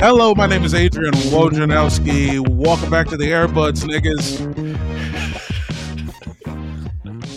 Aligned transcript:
Hello, 0.00 0.34
my 0.34 0.46
name 0.46 0.64
is 0.64 0.72
Adrian 0.74 1.12
Wojnarowski. 1.12 2.46
Welcome 2.48 2.88
back 2.90 3.06
to 3.08 3.16
the 3.18 3.26
Airbuds, 3.26 3.84
niggas. 3.84 4.40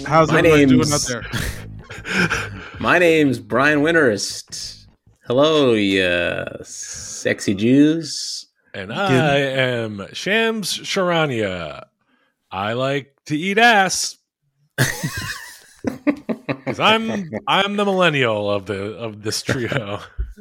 How's 0.05 0.31
My 0.31 0.39
everybody 0.39 0.65
doing 0.65 0.77
name's- 0.79 1.11
out 1.13 1.23
there? 1.23 2.61
My 2.79 2.99
name's 2.99 3.39
Brian 3.39 3.79
Windhorst. 3.79 4.85
Hello, 5.25 5.73
you 5.73 6.47
sexy 6.63 7.53
Jews. 7.53 8.45
And 8.73 8.91
I 8.93 9.35
am 9.37 10.05
Shams 10.13 10.77
Charania. 10.77 11.85
I 12.51 12.73
like 12.73 13.15
to 13.25 13.37
eat 13.37 13.57
ass. 13.57 14.17
Because 16.47 16.79
I'm 16.79 17.29
I'm 17.45 17.75
the 17.75 17.83
millennial 17.83 18.49
of 18.49 18.65
the 18.67 18.95
of 18.95 19.21
this 19.21 19.41
trio. 19.43 19.99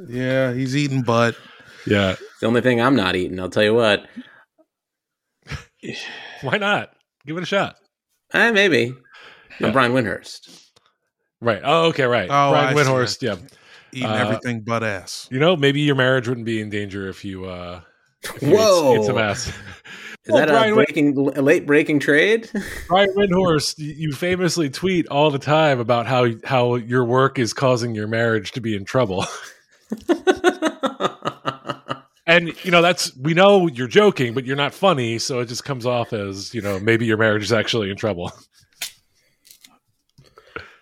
Yeah, 0.09 0.53
he's 0.55 0.77
eating 0.77 1.03
butt. 1.03 1.37
Yeah. 1.87 2.13
It's 2.13 2.41
the 2.41 2.47
only 2.47 2.61
thing 2.61 2.81
I'm 2.81 2.97
not 2.97 3.17
eating. 3.17 3.39
I'll 3.41 3.51
tell 3.51 3.63
you 3.63 3.75
what. 3.75 4.07
Why 6.43 6.59
not? 6.59 6.93
Give 7.27 7.37
it 7.37 7.43
a 7.43 7.47
shot. 7.47 7.77
Eh, 8.35 8.51
maybe. 8.53 8.95
Yeah. 9.61 9.67
I'm 9.67 9.73
Brian 9.73 9.93
Windhorst. 9.93 10.71
Right. 11.41 11.61
Oh, 11.65 11.87
okay, 11.89 12.05
right. 12.05 12.29
Oh, 12.31 12.51
Brian 12.51 12.77
I 12.79 13.05
see. 13.07 13.27
Yeah. 13.27 13.37
Eating 13.93 14.09
Uh, 14.09 14.15
everything 14.15 14.61
but 14.63 14.83
ass. 14.83 15.29
You 15.31 15.39
know, 15.39 15.55
maybe 15.57 15.81
your 15.81 15.95
marriage 15.97 16.27
wouldn't 16.29 16.47
be 16.47 16.61
in 16.61 16.71
danger 16.71 17.09
if 17.09 17.25
you 17.25 17.45
uh 17.45 17.83
if 18.23 18.41
you 18.43 18.49
ate- 18.49 18.55
Whoa. 18.57 18.97
ate 19.01 19.05
some 19.05 19.19
ass. 19.19 19.49
Is 20.25 20.31
Well, 20.33 20.39
that 20.47 20.49
Brian 20.51 20.73
a 20.73 20.77
breaking, 20.77 21.19
a 21.37 21.43
late 21.43 21.67
breaking 21.67 21.99
trade? 21.99 22.49
Brian 22.89 23.09
Windhorst, 23.17 23.77
you 23.79 23.93
you 23.93 24.13
famously 24.13 24.71
tweet 24.71 25.09
all 25.09 25.33
the 25.33 25.39
time 25.41 25.81
about 25.81 26.07
how 26.07 26.29
how 26.45 26.77
your 26.77 27.05
work 27.05 27.41
is 27.41 27.53
causing 27.53 27.93
your 27.95 28.07
marriage 28.07 28.53
to 28.53 28.61
be 28.61 28.77
in 28.77 28.85
trouble. 28.85 29.27
And 32.33 32.65
you 32.65 32.71
know 32.71 32.81
that's 32.81 33.15
we 33.17 33.35
know 33.35 33.69
you're 33.69 33.87
joking, 33.87 34.33
but 34.33 34.47
you're 34.47 34.57
not 34.57 34.73
funny, 34.73 35.19
so 35.19 35.41
it 35.41 35.47
just 35.47 35.65
comes 35.65 35.85
off 35.85 36.15
as 36.15 36.55
you 36.55 36.63
know 36.63 36.81
maybe 36.81 37.05
your 37.05 37.19
marriage 37.19 37.43
is 37.43 37.53
actually 37.53 37.91
in 37.91 37.97
trouble. 37.97 38.33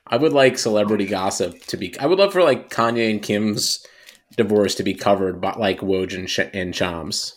I 0.06 0.16
would 0.16 0.32
like 0.32 0.58
celebrity 0.58 1.06
gossip 1.06 1.60
to 1.66 1.76
be. 1.76 1.98
I 1.98 2.06
would 2.06 2.20
love 2.20 2.32
for 2.32 2.44
like 2.44 2.70
Kanye 2.70 3.10
and 3.10 3.20
Kim's 3.20 3.84
divorce 4.36 4.76
to 4.76 4.84
be 4.84 4.94
covered 4.94 5.40
by 5.40 5.52
like 5.52 5.80
Woj 5.80 6.14
and, 6.14 6.30
Sh- 6.30 6.50
and 6.54 6.74
Shams. 6.74 7.34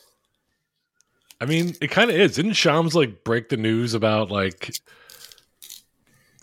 I 1.42 1.46
mean, 1.46 1.76
it 1.82 1.90
kind 1.90 2.12
of 2.12 2.16
is. 2.16 2.36
Didn't 2.36 2.54
Shams 2.54 2.94
like 2.94 3.24
break 3.24 3.50
the 3.50 3.58
news 3.58 3.96
about 3.96 4.30
like 4.30 4.76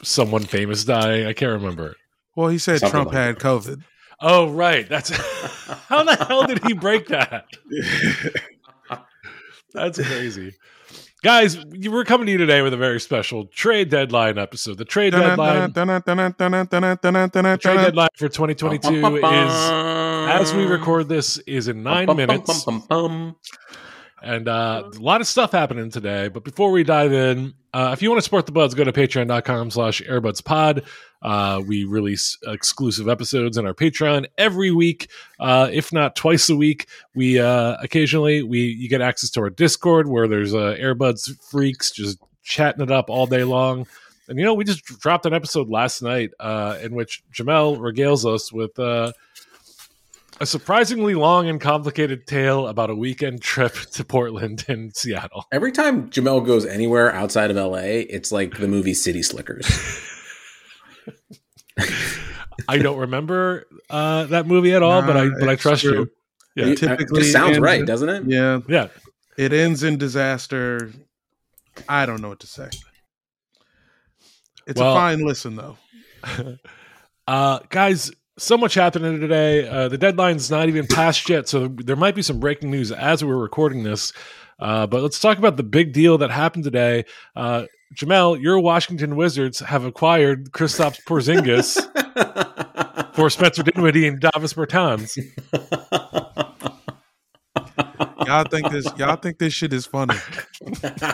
someone 0.03 0.43
famous 0.43 0.85
dying? 0.85 1.25
I 1.25 1.35
can't 1.35 1.53
remember. 1.53 1.95
Well, 2.35 2.49
he 2.49 2.59
said 2.59 2.81
Something 2.81 2.91
Trump 2.91 3.13
like 3.13 3.17
had 3.17 3.39
COVID. 3.39 3.85
Oh, 4.21 4.51
right. 4.51 4.89
That's 4.89 5.11
how 5.89 6.05
the 6.05 6.15
hell 6.17 6.47
did 6.47 6.63
he 6.67 6.75
break 6.75 7.09
that? 7.09 7.47
That's 9.73 10.05
crazy. 10.05 10.55
Guys, 11.23 11.63
we're 11.65 12.05
coming 12.05 12.27
to 12.27 12.33
you 12.33 12.39
today 12.39 12.63
with 12.63 12.73
a 12.73 12.79
very 12.79 12.99
special 12.99 13.45
trade 13.47 13.89
deadline 13.91 14.39
episode. 14.39 14.79
The 14.79 14.85
trade 14.87 15.13
deadline, 15.37 15.73
the 15.73 17.59
trade 17.61 17.77
deadline 17.77 18.09
for 18.17 18.29
2022 18.29 19.17
is 19.17 19.53
as 20.31 20.55
we 20.55 20.65
record 20.65 21.09
this 21.09 21.39
is 21.39 21.69
in 21.69 21.83
nine 21.83 22.07
minutes. 22.17 22.67
And 24.23 24.49
uh, 24.49 24.91
a 24.95 24.99
lot 24.99 25.21
of 25.21 25.27
stuff 25.27 25.53
happening 25.53 25.91
today. 25.91 26.29
But 26.29 26.43
before 26.45 26.71
we 26.73 26.85
dive 26.85 27.13
in, 27.13 27.55
uh, 27.73 27.91
if 27.93 28.03
you 28.03 28.11
want 28.11 28.19
to 28.19 28.23
support 28.23 28.47
the 28.47 28.53
buds, 28.53 28.75
go 28.75 28.85
to 28.85 28.93
patreon.com 28.93 29.71
slash 29.71 30.03
airbudspod. 30.03 30.85
Uh, 31.23 31.63
we 31.67 31.85
release 31.85 32.39
exclusive 32.47 33.09
episodes 33.09 33.59
on 33.59 33.67
our 33.67 33.75
Patreon 33.75 34.27
every 34.39 34.71
week, 34.71 35.09
uh, 35.39 35.69
if 35.71 35.93
not 35.93 36.17
twice 36.17 36.49
a 36.49 36.57
week. 36.57 36.87
We 37.15 37.39
uh, 37.39 37.77
occasionally 37.83 38.43
we 38.43 38.61
you 38.61 38.89
get 38.89 39.03
access 39.03 39.31
to 39.31 39.41
our 39.41 39.51
Discord 39.51 40.09
where 40.09 40.27
there's 40.27 40.55
uh, 40.55 40.77
Airbuds 40.81 41.39
freaks 41.51 41.91
just 41.91 42.19
chatting 42.43 42.83
it 42.83 42.91
up 42.91 43.11
all 43.11 43.27
day 43.27 43.45
long. 43.45 43.87
And 44.29 44.39
you 44.39 44.45
know, 44.45 44.55
we 44.55 44.65
just 44.65 44.85
dropped 44.85 45.27
an 45.27 45.35
episode 45.35 45.69
last 45.69 46.03
night 46.03 46.31
uh, 46.41 46.79
in 46.83 46.95
which 46.95 47.23
Jamel 47.33 47.79
regales 47.79 48.25
us 48.25 48.53
with 48.53 48.79
a 50.41 50.47
surprisingly 50.47 51.15
long 51.15 51.49
and 51.49 51.61
complicated 51.61 52.27
tale 52.27 52.67
about 52.69 52.89
a 52.91 52.95
weekend 52.95 53.43
trip 53.43 53.75
to 53.93 54.05
Portland 54.05 54.65
and 54.69 54.95
Seattle. 54.97 55.45
Every 55.53 55.71
time 55.73 56.11
Jamel 56.11 56.45
goes 56.45 56.65
anywhere 56.67 57.13
outside 57.15 57.51
of 57.51 57.57
LA, 57.57 57.79
it's 58.09 58.33
like 58.33 58.57
the 58.59 58.67
movie 58.69 58.95
City 58.95 59.23
Slickers. 59.23 59.67
I 62.69 62.79
don't 62.79 62.99
remember 62.99 63.67
uh, 63.89 64.25
that 64.27 64.47
movie 64.47 64.75
at 64.75 64.83
all, 64.83 65.03
but 65.03 65.17
I 65.17 65.25
Nah, 65.27 65.35
but 65.41 65.49
I 65.49 65.53
it's 65.53 65.63
true. 65.63 65.75
true. 65.81 66.11
Yeah. 66.55 66.67
You- 66.67 66.75
Typically 66.77 67.23
it 67.23 67.33
sounds 67.33 67.59
right, 67.59 67.81
in- 67.81 67.87
doesn't 67.87 68.09
it? 68.09 68.25
Yeah, 68.27 68.61
Yeah, 68.69 68.89
it 69.39 69.53
ends 69.53 69.83
in 69.83 69.97
disaster. 69.99 70.91
I 71.89 72.05
don't 72.07 72.21
know 72.21 72.29
what 72.29 72.41
to 72.41 72.47
say. 72.47 72.69
It's 74.67 74.79
Well- 74.81 74.93
a 74.93 74.95
fine 74.95 75.25
listen, 75.25 75.57
though. 75.57 75.77
uh, 77.27 77.61
guys, 77.71 78.11
so 78.41 78.57
much 78.57 78.75
happening 78.75 79.21
today. 79.21 79.69
Uh, 79.69 79.89
the 79.89 79.99
deadline's 79.99 80.51
not 80.51 80.69
even 80.69 80.87
passed 80.87 81.29
yet, 81.29 81.49
so 81.49 81.69
there 81.69 81.97
might 81.97 82.15
be 82.15 82.23
some 82.23 82.41
breaking 82.41 82.71
news 82.71 82.91
as 82.91 83.25
we're 83.25 83.37
recording 83.37 83.83
this. 83.83 84.13
Uh, 84.59 84.87
but 84.87 85.03
let's 85.03 85.21
talk 85.21 85.39
about 85.39 85.57
the 85.57 85.63
big 85.63 85.93
deal 85.93 86.19
that 86.19 86.31
happened 86.31 86.65
today. 86.65 87.05
Uh, 87.37 87.65
Jamel, 87.95 88.41
your 88.41 88.59
Washington 88.61 89.17
Wizards 89.17 89.59
have 89.61 89.85
acquired 89.85 90.53
Kristaps 90.53 90.99
Porzingis 91.07 91.77
for 93.15 93.31
Spencer 93.31 93.63
Dinwiddie 93.63 94.07
and 94.07 94.21
Davis 94.21 94.55
Bertans. 94.55 95.19
Y'all 98.27 98.45
think 98.45 98.71
this? 98.71 98.87
Y'all 98.97 99.17
think 99.17 99.39
this 99.39 99.53
shit 99.53 99.73
is 99.73 99.87
funny? 99.87 100.15
y'all, 100.83 101.13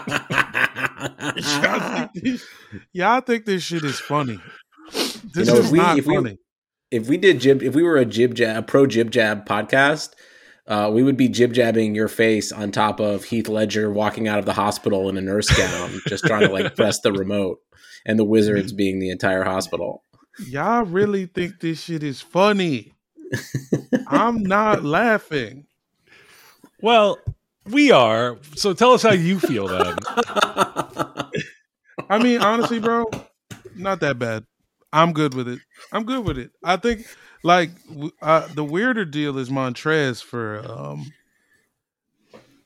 think 2.08 2.12
this, 2.14 2.46
y'all 2.92 3.20
think 3.20 3.44
this 3.46 3.62
shit 3.62 3.84
is 3.84 3.98
funny? 3.98 4.38
This 4.92 5.48
know, 5.48 5.56
is 5.56 5.70
we- 5.70 5.78
not 5.78 5.98
if 5.98 6.06
we- 6.06 6.14
funny. 6.14 6.38
If 6.90 7.08
we 7.08 7.16
did 7.16 7.40
jib, 7.40 7.62
if 7.62 7.74
we 7.74 7.82
were 7.82 7.96
a 7.96 8.04
jib 8.04 8.34
jab, 8.34 8.56
a 8.56 8.62
pro 8.62 8.86
jib 8.86 9.10
jab 9.10 9.46
podcast, 9.46 10.10
uh, 10.66 10.90
we 10.92 11.02
would 11.02 11.16
be 11.16 11.28
jib 11.28 11.52
jabbing 11.52 11.94
your 11.94 12.08
face 12.08 12.52
on 12.52 12.72
top 12.72 13.00
of 13.00 13.24
Heath 13.24 13.48
Ledger 13.48 13.90
walking 13.90 14.28
out 14.28 14.38
of 14.38 14.46
the 14.46 14.52
hospital 14.52 15.08
in 15.08 15.16
a 15.16 15.20
nurse 15.20 15.48
gown, 15.56 16.00
just 16.06 16.24
trying 16.24 16.46
to 16.46 16.52
like 16.52 16.74
press 16.76 17.00
the 17.00 17.12
remote, 17.12 17.60
and 18.04 18.18
the 18.18 18.24
Wizards 18.24 18.72
being 18.72 18.98
the 18.98 19.10
entire 19.10 19.44
hospital. 19.44 20.02
Y'all 20.46 20.84
really 20.84 21.26
think 21.26 21.60
this 21.60 21.82
shit 21.82 22.02
is 22.02 22.20
funny? 22.20 22.92
I'm 24.08 24.42
not 24.42 24.84
laughing. 24.84 25.66
Well, 26.82 27.18
we 27.64 27.90
are. 27.90 28.38
So 28.54 28.74
tell 28.74 28.92
us 28.92 29.02
how 29.02 29.12
you 29.12 29.40
feel 29.40 29.66
then. 29.66 29.96
I 32.08 32.18
mean, 32.20 32.40
honestly, 32.40 32.78
bro, 32.78 33.06
not 33.74 34.00
that 34.00 34.18
bad. 34.18 34.44
I'm 34.92 35.12
good 35.12 35.34
with 35.34 35.48
it. 35.48 35.58
I'm 35.92 36.04
good 36.04 36.24
with 36.24 36.38
it. 36.38 36.50
I 36.64 36.76
think 36.76 37.06
like 37.42 37.70
uh, 38.22 38.46
the 38.54 38.64
weirder 38.64 39.04
deal 39.04 39.38
is 39.38 39.50
Montrez 39.50 40.22
for 40.22 40.64
um, 40.70 41.12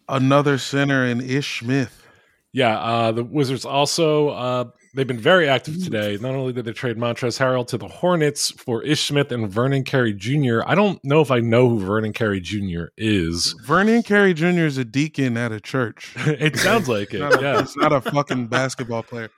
another 0.08 0.58
center 0.58 1.04
in 1.04 1.20
Ish 1.20 1.60
Smith. 1.60 2.06
Yeah, 2.52 2.78
uh, 2.78 3.12
the 3.12 3.22
Wizards 3.24 3.64
also 3.64 4.30
uh, 4.30 4.64
they've 4.94 5.06
been 5.06 5.20
very 5.20 5.48
active 5.48 5.82
today. 5.84 6.18
Not 6.20 6.34
only 6.34 6.52
did 6.52 6.64
they 6.64 6.72
trade 6.72 6.96
Montrezl 6.96 7.38
Harrell 7.38 7.66
to 7.68 7.78
the 7.78 7.86
Hornets 7.86 8.50
for 8.50 8.82
Ish 8.82 9.04
Smith 9.06 9.30
and 9.30 9.48
Vernon 9.48 9.84
Carey 9.84 10.12
Jr. 10.12 10.60
I 10.66 10.74
don't 10.74 11.02
know 11.04 11.20
if 11.20 11.30
I 11.30 11.38
know 11.38 11.68
who 11.68 11.78
Vernon 11.78 12.12
Carey 12.12 12.40
Jr. 12.40 12.86
is. 12.96 13.54
Vernon 13.64 14.02
Carey 14.02 14.34
Jr. 14.34 14.66
is 14.66 14.78
a 14.78 14.84
deacon 14.84 15.36
at 15.36 15.52
a 15.52 15.60
church. 15.60 16.12
it 16.16 16.56
sounds 16.56 16.88
like 16.88 17.14
it. 17.14 17.20
Not 17.20 17.38
a- 17.38 17.42
Yeah, 17.42 17.60
It's 17.60 17.76
not 17.76 17.92
a 17.92 18.00
fucking 18.00 18.48
basketball 18.48 19.04
player. 19.04 19.30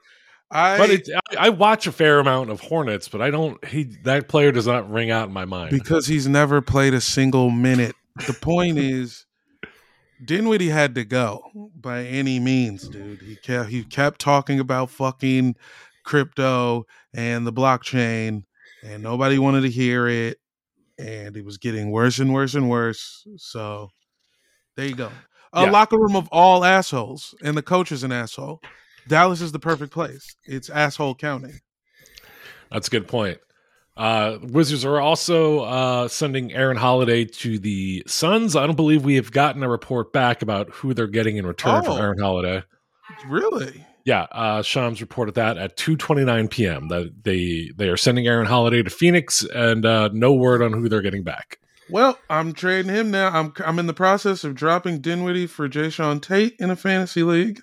I 0.55 0.77
but 0.79 0.91
it, 0.91 1.09
I, 1.31 1.47
I 1.47 1.49
watch 1.49 1.87
a 1.87 1.93
fair 1.93 2.19
amount 2.19 2.51
of 2.51 2.61
Hornets, 2.61 3.09
but 3.09 3.23
I 3.23 3.31
don't. 3.31 3.63
He 3.65 3.85
that 4.05 4.29
player 4.29 4.53
does 4.53 4.67
not 4.67 4.91
ring 4.91 5.11
out 5.11 5.27
in 5.29 5.33
my 5.33 5.45
mind. 5.47 5.71
because 5.71 6.07
he's 6.07 6.29
never 6.29 6.61
played 6.61 6.93
a 6.95 7.01
single 7.01 7.51
minute. 7.51 7.97
The 8.27 8.35
point 8.35 8.77
is, 8.79 9.25
Dinwiddie 10.25 10.69
had 10.69 10.95
to 10.97 11.05
go 11.05 11.43
by 11.75 12.05
any 12.05 12.39
means, 12.39 12.87
dude. 12.89 13.23
He 13.23 13.37
kept 13.37 13.71
he 13.71 13.83
kept 13.85 14.21
talking 14.21 14.61
about 14.61 14.91
fucking 14.91 15.57
crypto 16.05 16.85
and 17.15 17.47
the 17.47 17.53
blockchain, 17.53 18.45
and 18.85 19.03
nobody 19.03 19.39
wanted 19.39 19.63
to 19.63 19.71
hear 19.71 20.07
it, 20.07 20.39
and 20.99 21.37
it 21.37 21.45
was 21.45 21.57
getting 21.59 21.91
worse 21.91 22.19
and 22.19 22.33
worse 22.35 22.55
and 22.55 22.69
worse. 22.69 23.27
So 23.39 23.89
there 24.77 24.87
you 24.87 24.95
go. 24.95 25.11
A 25.55 25.65
Yeah. 25.65 25.71
locker 25.71 25.99
room 25.99 26.17
of 26.17 26.29
all 26.31 26.65
assholes, 26.65 27.35
and 27.43 27.57
the 27.57 27.63
coach 27.63 27.91
is 27.93 28.03
an 28.05 28.13
asshole. 28.13 28.61
Dallas 29.09 29.41
is 29.41 29.53
the 29.53 29.59
perfect 29.59 29.93
place. 29.93 30.35
It's 30.45 30.71
asshole 30.71 31.15
county. 31.17 31.53
That's 32.71 32.89
a 32.89 32.91
good 32.91 33.09
point. 33.09 33.39
Uh, 33.97 34.39
Wizards 34.43 34.85
are 34.87 34.99
also 35.01 35.61
uh, 35.61 36.09
sending 36.09 36.53
Aaron 36.55 36.79
Holiday 36.79 37.27
to 37.27 37.59
the 37.59 38.03
Suns. 38.07 38.57
I 38.57 38.67
don't 38.67 38.77
believe 38.77 39.05
we 39.05 39.17
have 39.17 39.31
gotten 39.33 39.63
a 39.63 39.69
report 39.69 40.13
back 40.13 40.41
about 40.41 40.71
who 40.71 40.95
they're 40.95 41.07
getting 41.07 41.37
in 41.37 41.47
return 41.47 41.83
Oh. 41.85 41.97
for 41.97 42.03
Aaron 42.03 42.19
Holiday. 42.19 42.63
Really? 43.29 43.85
Yeah, 44.05 44.23
uh, 44.33 44.63
Shams 44.63 45.01
reported 45.01 45.35
that 45.35 45.59
at 45.59 45.77
2:29 45.77 46.51
p.m. 46.51 46.89
that 46.89 47.13
they 47.23 47.71
they 47.77 47.89
are 47.89 47.97
sending 47.97 48.27
Aaron 48.27 48.47
Holiday 48.47 48.83
to 48.83 48.91
Phoenix, 48.91 49.45
and 49.55 49.85
uh, 49.85 50.09
no 50.13 50.33
word 50.33 50.63
on 50.63 50.73
who 50.73 50.89
they're 50.89 51.03
getting 51.03 51.23
back. 51.23 51.59
Well, 51.91 52.19
I'm 52.31 52.53
trading 52.53 52.93
him 52.93 53.11
now. 53.11 53.29
I'm 53.29 53.53
I'm 53.65 53.79
in 53.79 53.87
the 53.87 53.93
process 53.95 54.43
of 54.43 54.55
dropping 54.55 55.03
Dinwiddie 55.03 55.47
for 55.47 55.69
Jae'Sean 55.69 56.21
Tate 56.23 56.57
in 56.59 56.71
a 56.71 56.75
fantasy 56.77 57.23
league, 57.23 57.61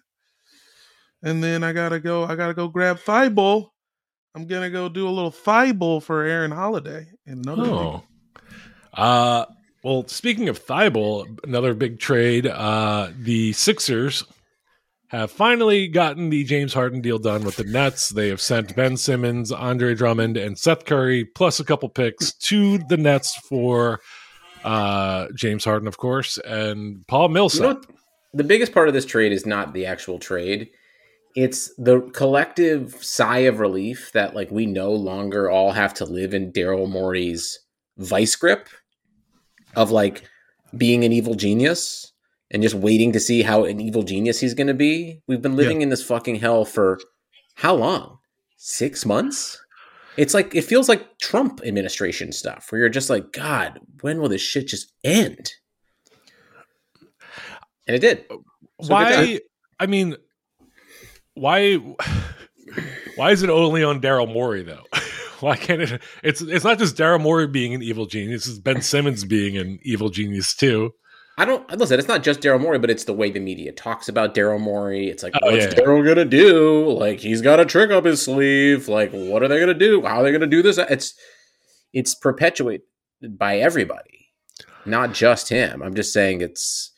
and 1.23 1.43
then 1.43 1.63
I 1.63 1.73
gotta 1.73 1.99
go. 1.99 2.23
I 2.23 2.35
gotta 2.35 2.53
go 2.53 2.67
grab 2.67 2.99
Thybulle. 2.99 3.69
I'm 4.35 4.47
gonna 4.47 4.69
go 4.69 4.89
do 4.89 5.07
a 5.07 5.09
little 5.09 5.31
Thybulle 5.31 6.01
for 6.01 6.23
Aaron 6.23 6.51
Holiday 6.51 7.07
in 7.25 7.39
another. 7.39 7.69
Oh, 7.69 7.91
league. 7.91 8.43
uh, 8.93 9.45
well, 9.83 10.07
speaking 10.07 10.49
of 10.49 10.63
Thybulle, 10.63 11.39
another 11.43 11.73
big 11.73 11.99
trade. 11.99 12.47
Uh, 12.47 13.09
the 13.17 13.53
Sixers 13.53 14.23
have 15.07 15.31
finally 15.31 15.87
gotten 15.87 16.29
the 16.29 16.43
James 16.43 16.73
Harden 16.73 17.01
deal 17.01 17.17
done 17.17 17.43
with 17.43 17.55
the 17.55 17.63
Nets. 17.63 18.09
They 18.09 18.27
have 18.27 18.41
sent 18.41 18.75
Ben 18.75 18.95
Simmons, 18.95 19.51
Andre 19.51 19.95
Drummond, 19.95 20.37
and 20.37 20.57
Seth 20.57 20.85
Curry, 20.85 21.25
plus 21.25 21.59
a 21.59 21.65
couple 21.65 21.89
picks 21.89 22.33
to 22.33 22.77
the 22.77 22.97
Nets 22.97 23.35
for 23.35 24.01
uh, 24.63 25.27
James 25.33 25.65
Harden, 25.65 25.87
of 25.87 25.97
course, 25.97 26.37
and 26.37 27.05
Paul 27.07 27.29
Millsap. 27.29 27.61
You 27.61 27.73
know 27.73 27.81
the 28.33 28.43
biggest 28.43 28.73
part 28.73 28.87
of 28.87 28.93
this 28.93 29.05
trade 29.05 29.31
is 29.31 29.45
not 29.45 29.73
the 29.73 29.85
actual 29.85 30.19
trade. 30.19 30.69
It's 31.35 31.73
the 31.75 32.01
collective 32.13 32.95
sigh 33.03 33.39
of 33.39 33.59
relief 33.59 34.11
that 34.13 34.35
like 34.35 34.51
we 34.51 34.65
no 34.65 34.91
longer 34.91 35.49
all 35.49 35.71
have 35.71 35.93
to 35.95 36.05
live 36.05 36.33
in 36.33 36.51
Daryl 36.51 36.89
Morey's 36.89 37.59
vice 37.97 38.35
grip 38.35 38.67
of 39.75 39.91
like 39.91 40.23
being 40.75 41.03
an 41.03 41.13
evil 41.13 41.35
genius 41.35 42.11
and 42.51 42.63
just 42.63 42.75
waiting 42.75 43.11
to 43.11 43.19
see 43.19 43.43
how 43.43 43.65
an 43.65 43.79
evil 43.79 44.03
genius 44.03 44.39
he's 44.39 44.53
going 44.53 44.67
to 44.67 44.73
be. 44.73 45.21
We've 45.27 45.41
been 45.41 45.55
living 45.55 45.81
yeah. 45.81 45.83
in 45.83 45.89
this 45.89 46.03
fucking 46.03 46.35
hell 46.35 46.65
for 46.65 46.99
how 47.55 47.75
long? 47.75 48.17
Six 48.57 49.05
months? 49.05 49.61
It's 50.17 50.33
like 50.33 50.53
it 50.55 50.63
feels 50.63 50.89
like 50.89 51.19
Trump 51.19 51.61
administration 51.63 52.31
stuff 52.31 52.71
where 52.71 52.81
you're 52.81 52.89
just 52.89 53.09
like, 53.09 53.31
God, 53.31 53.79
when 54.01 54.19
will 54.19 54.29
this 54.29 54.41
shit 54.41 54.67
just 54.67 54.91
end? 55.03 55.53
And 57.87 57.95
it 57.95 57.99
did. 57.99 58.25
So 58.29 58.43
why? 58.87 59.39
I 59.79 59.85
mean, 59.85 60.15
why? 61.39 61.75
Why 63.15 63.31
is 63.31 63.43
it 63.43 63.49
only 63.49 63.83
on 63.83 64.01
Daryl 64.01 64.31
Morey 64.31 64.63
though? 64.63 64.85
Why 65.39 65.55
can't 65.55 65.81
it? 65.81 66.01
It's 66.21 66.41
it's 66.41 66.65
not 66.65 66.79
just 66.79 66.97
Daryl 66.97 67.21
Morey 67.21 67.47
being 67.47 67.73
an 67.73 67.81
evil 67.81 68.05
genius; 68.05 68.47
it's 68.47 68.59
Ben 68.59 68.81
Simmons 68.81 69.23
being 69.23 69.57
an 69.57 69.79
evil 69.83 70.09
genius 70.09 70.53
too. 70.53 70.93
I 71.37 71.45
don't 71.45 71.69
listen. 71.77 71.97
It's 71.97 72.09
not 72.09 72.23
just 72.23 72.41
Daryl 72.41 72.59
Morey, 72.59 72.79
but 72.79 72.89
it's 72.89 73.05
the 73.05 73.13
way 73.13 73.31
the 73.31 73.39
media 73.39 73.71
talks 73.71 74.09
about 74.09 74.35
Daryl 74.35 74.59
Morey. 74.59 75.07
It's 75.07 75.23
like, 75.23 75.33
oh, 75.41 75.51
what's 75.51 75.65
yeah, 75.65 75.71
Daryl 75.71 76.05
gonna 76.05 76.25
do? 76.25 76.89
Like, 76.91 77.21
he's 77.21 77.41
got 77.41 77.61
a 77.61 77.65
trick 77.65 77.91
up 77.91 78.03
his 78.03 78.21
sleeve. 78.21 78.89
Like, 78.89 79.11
what 79.11 79.41
are 79.41 79.47
they 79.47 79.59
gonna 79.59 79.73
do? 79.73 80.01
How 80.01 80.19
are 80.19 80.23
they 80.23 80.33
gonna 80.33 80.47
do 80.47 80.61
this? 80.61 80.77
It's 80.77 81.13
it's 81.93 82.13
perpetuated 82.13 82.81
by 83.37 83.59
everybody, 83.59 84.27
not 84.85 85.13
just 85.13 85.47
him. 85.47 85.81
I'm 85.81 85.95
just 85.95 86.11
saying 86.11 86.41
it's 86.41 86.91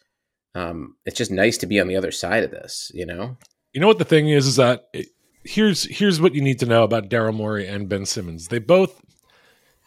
um 0.55 0.95
it's 1.05 1.17
just 1.17 1.29
nice 1.31 1.57
to 1.59 1.67
be 1.67 1.79
on 1.79 1.87
the 1.87 1.95
other 1.95 2.11
side 2.11 2.43
of 2.43 2.49
this. 2.49 2.89
You 2.95 3.05
know. 3.05 3.37
You 3.73 3.81
know 3.81 3.87
what 3.87 3.99
the 3.99 4.05
thing 4.05 4.29
is 4.29 4.47
is 4.47 4.55
that 4.57 4.87
it, 4.93 5.07
here's 5.43 5.83
here's 5.83 6.19
what 6.19 6.35
you 6.35 6.41
need 6.41 6.59
to 6.59 6.65
know 6.65 6.83
about 6.83 7.09
Daryl 7.09 7.33
Morey 7.33 7.67
and 7.67 7.89
Ben 7.89 8.05
Simmons. 8.05 8.47
They 8.47 8.59
both 8.59 9.01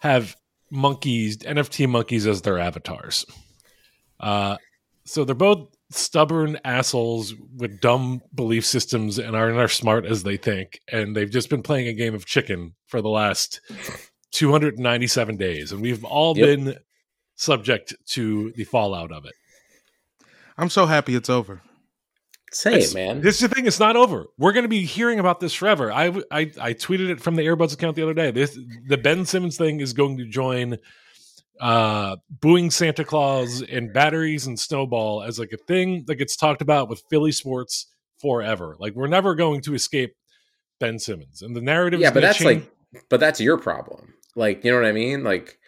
have 0.00 0.36
monkeys, 0.70 1.38
NFT 1.38 1.88
monkeys 1.88 2.26
as 2.26 2.42
their 2.42 2.58
avatars. 2.58 3.24
Uh, 4.20 4.56
so 5.04 5.24
they're 5.24 5.34
both 5.34 5.68
stubborn 5.90 6.58
assholes 6.64 7.34
with 7.56 7.80
dumb 7.80 8.20
belief 8.34 8.64
systems 8.64 9.18
and 9.18 9.36
aren't 9.36 9.58
as 9.58 9.72
smart 9.72 10.04
as 10.04 10.22
they 10.22 10.36
think. 10.36 10.80
And 10.90 11.14
they've 11.14 11.30
just 11.30 11.50
been 11.50 11.62
playing 11.62 11.88
a 11.88 11.92
game 11.92 12.14
of 12.14 12.26
chicken 12.26 12.74
for 12.86 13.00
the 13.00 13.08
last 13.08 13.60
297 14.32 15.36
days. 15.36 15.72
And 15.72 15.80
we've 15.80 16.04
all 16.04 16.36
yep. 16.36 16.46
been 16.46 16.76
subject 17.36 17.94
to 18.08 18.52
the 18.52 18.64
fallout 18.64 19.12
of 19.12 19.24
it. 19.26 19.34
I'm 20.56 20.70
so 20.70 20.86
happy 20.86 21.14
it's 21.14 21.30
over. 21.30 21.62
Say 22.54 22.76
it's, 22.76 22.92
it, 22.92 22.94
man. 22.94 23.20
This 23.20 23.42
is 23.42 23.48
the 23.48 23.54
thing. 23.54 23.66
It's 23.66 23.80
not 23.80 23.96
over. 23.96 24.26
We're 24.38 24.52
going 24.52 24.64
to 24.64 24.68
be 24.68 24.84
hearing 24.84 25.18
about 25.18 25.40
this 25.40 25.52
forever. 25.52 25.92
I, 25.92 26.06
I, 26.30 26.52
I 26.60 26.72
tweeted 26.72 27.10
it 27.10 27.20
from 27.20 27.34
the 27.34 27.42
Airbuds 27.42 27.74
account 27.74 27.96
the 27.96 28.02
other 28.02 28.14
day. 28.14 28.30
This 28.30 28.58
the 28.86 28.96
Ben 28.96 29.26
Simmons 29.26 29.56
thing 29.56 29.80
is 29.80 29.92
going 29.92 30.16
to 30.18 30.26
join 30.26 30.78
uh 31.60 32.16
booing 32.40 32.70
Santa 32.70 33.04
Claus 33.04 33.62
and 33.62 33.92
batteries 33.92 34.46
and 34.48 34.58
snowball 34.58 35.22
as 35.22 35.38
like 35.38 35.52
a 35.52 35.56
thing 35.56 36.04
that 36.08 36.16
gets 36.16 36.34
talked 36.36 36.62
about 36.62 36.88
with 36.88 37.02
Philly 37.10 37.32
sports 37.32 37.86
forever. 38.20 38.76
Like 38.78 38.94
we're 38.94 39.06
never 39.06 39.34
going 39.34 39.60
to 39.62 39.74
escape 39.74 40.14
Ben 40.80 40.98
Simmons. 40.98 41.42
And 41.42 41.54
the 41.54 41.60
narrative 41.60 42.00
Yeah, 42.00 42.10
but 42.10 42.20
that's 42.20 42.38
change. 42.38 42.62
like 42.62 42.72
but 43.08 43.20
that's 43.20 43.40
your 43.40 43.58
problem. 43.58 44.14
Like, 44.36 44.64
you 44.64 44.70
know 44.70 44.80
what 44.80 44.86
I 44.86 44.92
mean? 44.92 45.24
Like 45.24 45.58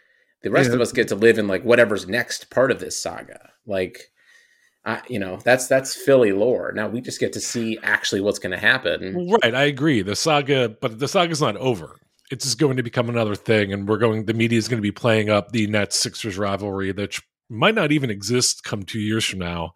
the 0.42 0.50
rest 0.50 0.70
yeah. 0.70 0.76
of 0.76 0.80
us 0.80 0.92
get 0.92 1.08
to 1.08 1.14
live 1.14 1.38
in 1.38 1.48
like 1.48 1.62
whatever's 1.62 2.06
next 2.08 2.50
part 2.50 2.70
of 2.70 2.80
this 2.80 2.98
saga. 2.98 3.50
Like 3.66 4.10
I, 4.86 5.02
you 5.08 5.18
know 5.18 5.38
that's 5.44 5.66
that's 5.66 5.94
Philly 5.94 6.32
lore. 6.32 6.72
Now 6.72 6.88
we 6.88 7.00
just 7.00 7.20
get 7.20 7.32
to 7.34 7.40
see 7.40 7.78
actually 7.82 8.20
what's 8.22 8.38
going 8.38 8.52
to 8.52 8.58
happen. 8.58 9.28
Right, 9.42 9.54
I 9.54 9.64
agree. 9.64 10.00
The 10.02 10.16
saga, 10.16 10.68
but 10.68 10.98
the 10.98 11.08
saga's 11.08 11.40
not 11.40 11.56
over 11.56 11.96
it's 12.30 12.44
just 12.44 12.58
going 12.58 12.76
to 12.76 12.82
become 12.82 13.08
another 13.08 13.34
thing, 13.34 13.72
and 13.72 13.88
we're 13.88 13.98
going. 13.98 14.26
The 14.26 14.34
media 14.34 14.58
is 14.58 14.68
going 14.68 14.78
to 14.78 14.82
be 14.82 14.92
playing 14.92 15.30
up 15.30 15.52
the 15.52 15.66
Nets 15.66 15.98
Sixers 15.98 16.38
rivalry 16.38 16.92
that 16.92 17.18
might 17.48 17.74
not 17.74 17.92
even 17.92 18.10
exist 18.10 18.64
come 18.64 18.82
two 18.82 18.98
years 18.98 19.24
from 19.24 19.38
now. 19.38 19.72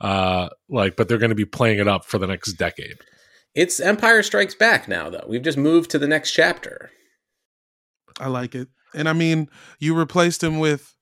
Uh, 0.00 0.48
like, 0.68 0.96
but 0.96 1.08
they're 1.08 1.18
going 1.18 1.30
to 1.30 1.36
be 1.36 1.44
playing 1.44 1.78
it 1.78 1.88
up 1.88 2.04
for 2.04 2.18
the 2.18 2.26
next 2.26 2.54
decade. 2.54 2.96
It's 3.54 3.78
Empire 3.78 4.22
Strikes 4.22 4.54
Back 4.54 4.88
now, 4.88 5.08
though. 5.08 5.24
We've 5.28 5.42
just 5.42 5.56
moved 5.56 5.90
to 5.92 5.98
the 5.98 6.08
next 6.08 6.32
chapter. 6.32 6.90
I 8.18 8.28
like 8.28 8.54
it, 8.54 8.68
and 8.94 9.08
I 9.08 9.12
mean, 9.12 9.48
you 9.78 9.96
replaced 9.96 10.42
him 10.42 10.58
with 10.58 10.93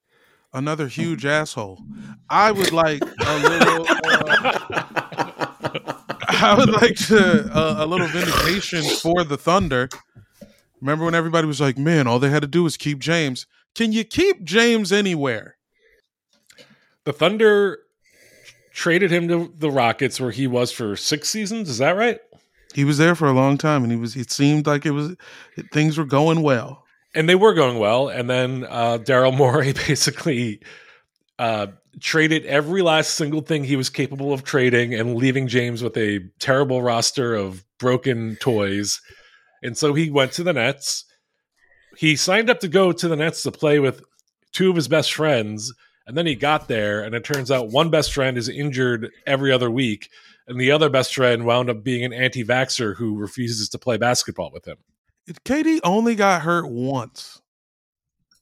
another 0.52 0.88
huge 0.88 1.24
asshole. 1.24 1.82
I 2.28 2.52
would 2.52 2.72
like 2.72 3.02
a 3.02 3.38
little. 3.38 3.86
Uh, 3.88 5.08
I 6.44 6.54
would 6.58 6.70
like 6.70 6.96
to 7.06 7.50
uh, 7.52 7.76
a 7.78 7.86
little 7.86 8.08
vindication 8.08 8.82
for 8.82 9.22
the 9.22 9.36
Thunder 9.36 9.88
Remember 10.82 11.04
when 11.04 11.14
everybody 11.14 11.46
was 11.46 11.60
like, 11.60 11.78
man, 11.78 12.08
all 12.08 12.18
they 12.18 12.28
had 12.28 12.42
to 12.42 12.48
do 12.48 12.64
was 12.64 12.76
keep 12.76 12.98
James? 12.98 13.46
Can 13.76 13.92
you 13.92 14.02
keep 14.02 14.42
James 14.42 14.90
anywhere? 14.90 15.56
The 17.04 17.12
Thunder 17.12 17.78
traded 18.72 19.12
him 19.12 19.28
to 19.28 19.54
the 19.56 19.70
Rockets 19.70 20.20
where 20.20 20.32
he 20.32 20.48
was 20.48 20.72
for 20.72 20.96
six 20.96 21.28
seasons. 21.28 21.68
Is 21.68 21.78
that 21.78 21.92
right? 21.92 22.18
He 22.74 22.82
was 22.82 22.98
there 22.98 23.14
for 23.14 23.28
a 23.28 23.32
long 23.32 23.58
time 23.58 23.84
and 23.84 23.92
he 23.92 23.98
was, 23.98 24.16
it 24.16 24.32
seemed 24.32 24.66
like 24.66 24.84
it 24.84 24.90
was, 24.90 25.14
things 25.72 25.96
were 25.96 26.04
going 26.04 26.42
well. 26.42 26.84
And 27.14 27.28
they 27.28 27.34
were 27.34 27.54
going 27.54 27.78
well. 27.78 28.08
And 28.08 28.28
then 28.28 28.66
uh, 28.68 28.98
Daryl 28.98 29.36
Morey 29.36 29.72
basically 29.86 30.60
uh, 31.38 31.68
traded 32.00 32.46
every 32.46 32.82
last 32.82 33.14
single 33.14 33.40
thing 33.40 33.64
he 33.64 33.76
was 33.76 33.90
capable 33.90 34.32
of 34.32 34.44
trading 34.44 34.94
and 34.94 35.14
leaving 35.16 35.46
James 35.46 35.82
with 35.82 35.96
a 35.96 36.20
terrible 36.38 36.82
roster 36.82 37.34
of 37.34 37.64
broken 37.78 38.36
toys 38.36 39.00
and 39.62 39.78
so 39.78 39.94
he 39.94 40.10
went 40.10 40.32
to 40.32 40.42
the 40.42 40.52
Nets. 40.52 41.04
He 41.96 42.16
signed 42.16 42.50
up 42.50 42.60
to 42.60 42.68
go 42.68 42.92
to 42.92 43.08
the 43.08 43.16
Nets 43.16 43.42
to 43.44 43.52
play 43.52 43.78
with 43.78 44.02
two 44.52 44.70
of 44.70 44.76
his 44.76 44.88
best 44.88 45.14
friends. 45.14 45.72
And 46.06 46.16
then 46.16 46.26
he 46.26 46.34
got 46.34 46.66
there, 46.66 47.04
and 47.04 47.14
it 47.14 47.22
turns 47.22 47.50
out 47.50 47.68
one 47.68 47.88
best 47.88 48.12
friend 48.12 48.36
is 48.36 48.48
injured 48.48 49.10
every 49.24 49.52
other 49.52 49.70
week, 49.70 50.10
and 50.48 50.60
the 50.60 50.72
other 50.72 50.88
best 50.88 51.14
friend 51.14 51.44
wound 51.44 51.70
up 51.70 51.84
being 51.84 52.04
an 52.04 52.12
anti 52.12 52.44
vaxxer 52.44 52.96
who 52.96 53.16
refuses 53.16 53.68
to 53.68 53.78
play 53.78 53.98
basketball 53.98 54.50
with 54.52 54.66
him. 54.66 54.78
KD 55.28 55.80
only 55.84 56.14
got 56.14 56.42
hurt 56.42 56.68
once. 56.68 57.40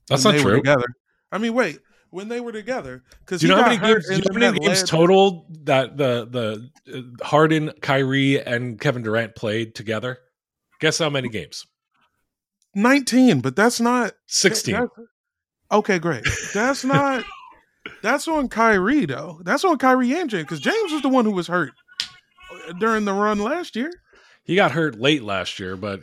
That's 0.09 0.25
not 0.25 0.37
true. 0.37 0.57
together. 0.57 0.87
I 1.31 1.39
mean, 1.39 1.55
wait, 1.55 1.79
when 2.11 2.29
they 2.29 2.41
were 2.41 2.53
together, 2.53 3.05
because 3.21 3.43
you 3.43 3.49
know 3.49 3.57
how 3.57 3.69
many 3.69 3.79
games, 3.79 4.07
you 4.11 4.19
know 4.19 4.25
how 4.33 4.53
many 4.53 4.59
games 4.59 4.83
total 4.83 5.47
that 5.63 5.97
the 5.97 6.27
the 6.27 6.99
uh, 6.99 7.25
Harden, 7.25 7.73
Kyrie, 7.81 8.43
and 8.43 8.81
Kevin 8.81 9.03
Durant 9.03 9.37
played 9.37 9.75
together? 9.75 10.19
Guess 10.81 10.99
how 10.99 11.11
many 11.11 11.29
games? 11.29 11.67
19, 12.75 13.41
but 13.41 13.57
that's 13.57 13.81
not 13.81 14.13
16. 14.29 14.75
That's, 14.75 14.91
okay, 15.73 15.99
great. 15.99 16.25
That's 16.55 16.85
not 16.85 17.25
that's 18.03 18.29
on 18.29 18.49
Kyrie 18.49 19.07
though. 19.07 19.41
That's 19.45 19.65
on 19.65 19.79
Kyrie 19.79 20.15
and 20.15 20.31
James 20.31 20.45
because 20.45 20.61
James 20.61 20.93
was 20.93 21.03
the 21.03 21.09
one 21.09 21.25
who 21.25 21.33
was 21.33 21.47
hurt 21.47 21.73
during 22.79 23.05
the 23.05 23.13
run 23.13 23.39
last 23.39 23.77
year. 23.77 23.91
He 24.45 24.55
got 24.55 24.73
hurt 24.73 24.99
late 24.99 25.23
last 25.23 25.59
year, 25.61 25.77
but 25.77 26.01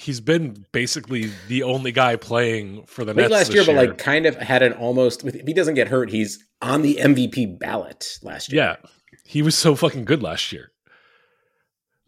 he's 0.00 0.20
been 0.20 0.64
basically 0.72 1.30
the 1.48 1.62
only 1.62 1.92
guy 1.92 2.16
playing 2.16 2.84
for 2.86 3.04
the 3.04 3.12
late 3.12 3.24
Nets 3.24 3.32
last 3.32 3.52
year, 3.52 3.62
year, 3.62 3.74
but 3.74 3.88
like 3.88 3.98
kind 3.98 4.26
of 4.26 4.36
had 4.36 4.62
an 4.62 4.72
almost. 4.72 5.24
If 5.24 5.46
he 5.46 5.52
doesn't 5.52 5.74
get 5.74 5.88
hurt, 5.88 6.10
he's 6.10 6.44
on 6.62 6.82
the 6.82 6.96
MVP 6.96 7.58
ballot 7.58 8.18
last 8.22 8.52
year. 8.52 8.62
Yeah, 8.62 8.76
he 9.24 9.42
was 9.42 9.56
so 9.56 9.74
fucking 9.74 10.04
good 10.04 10.22
last 10.22 10.52
year. 10.52 10.72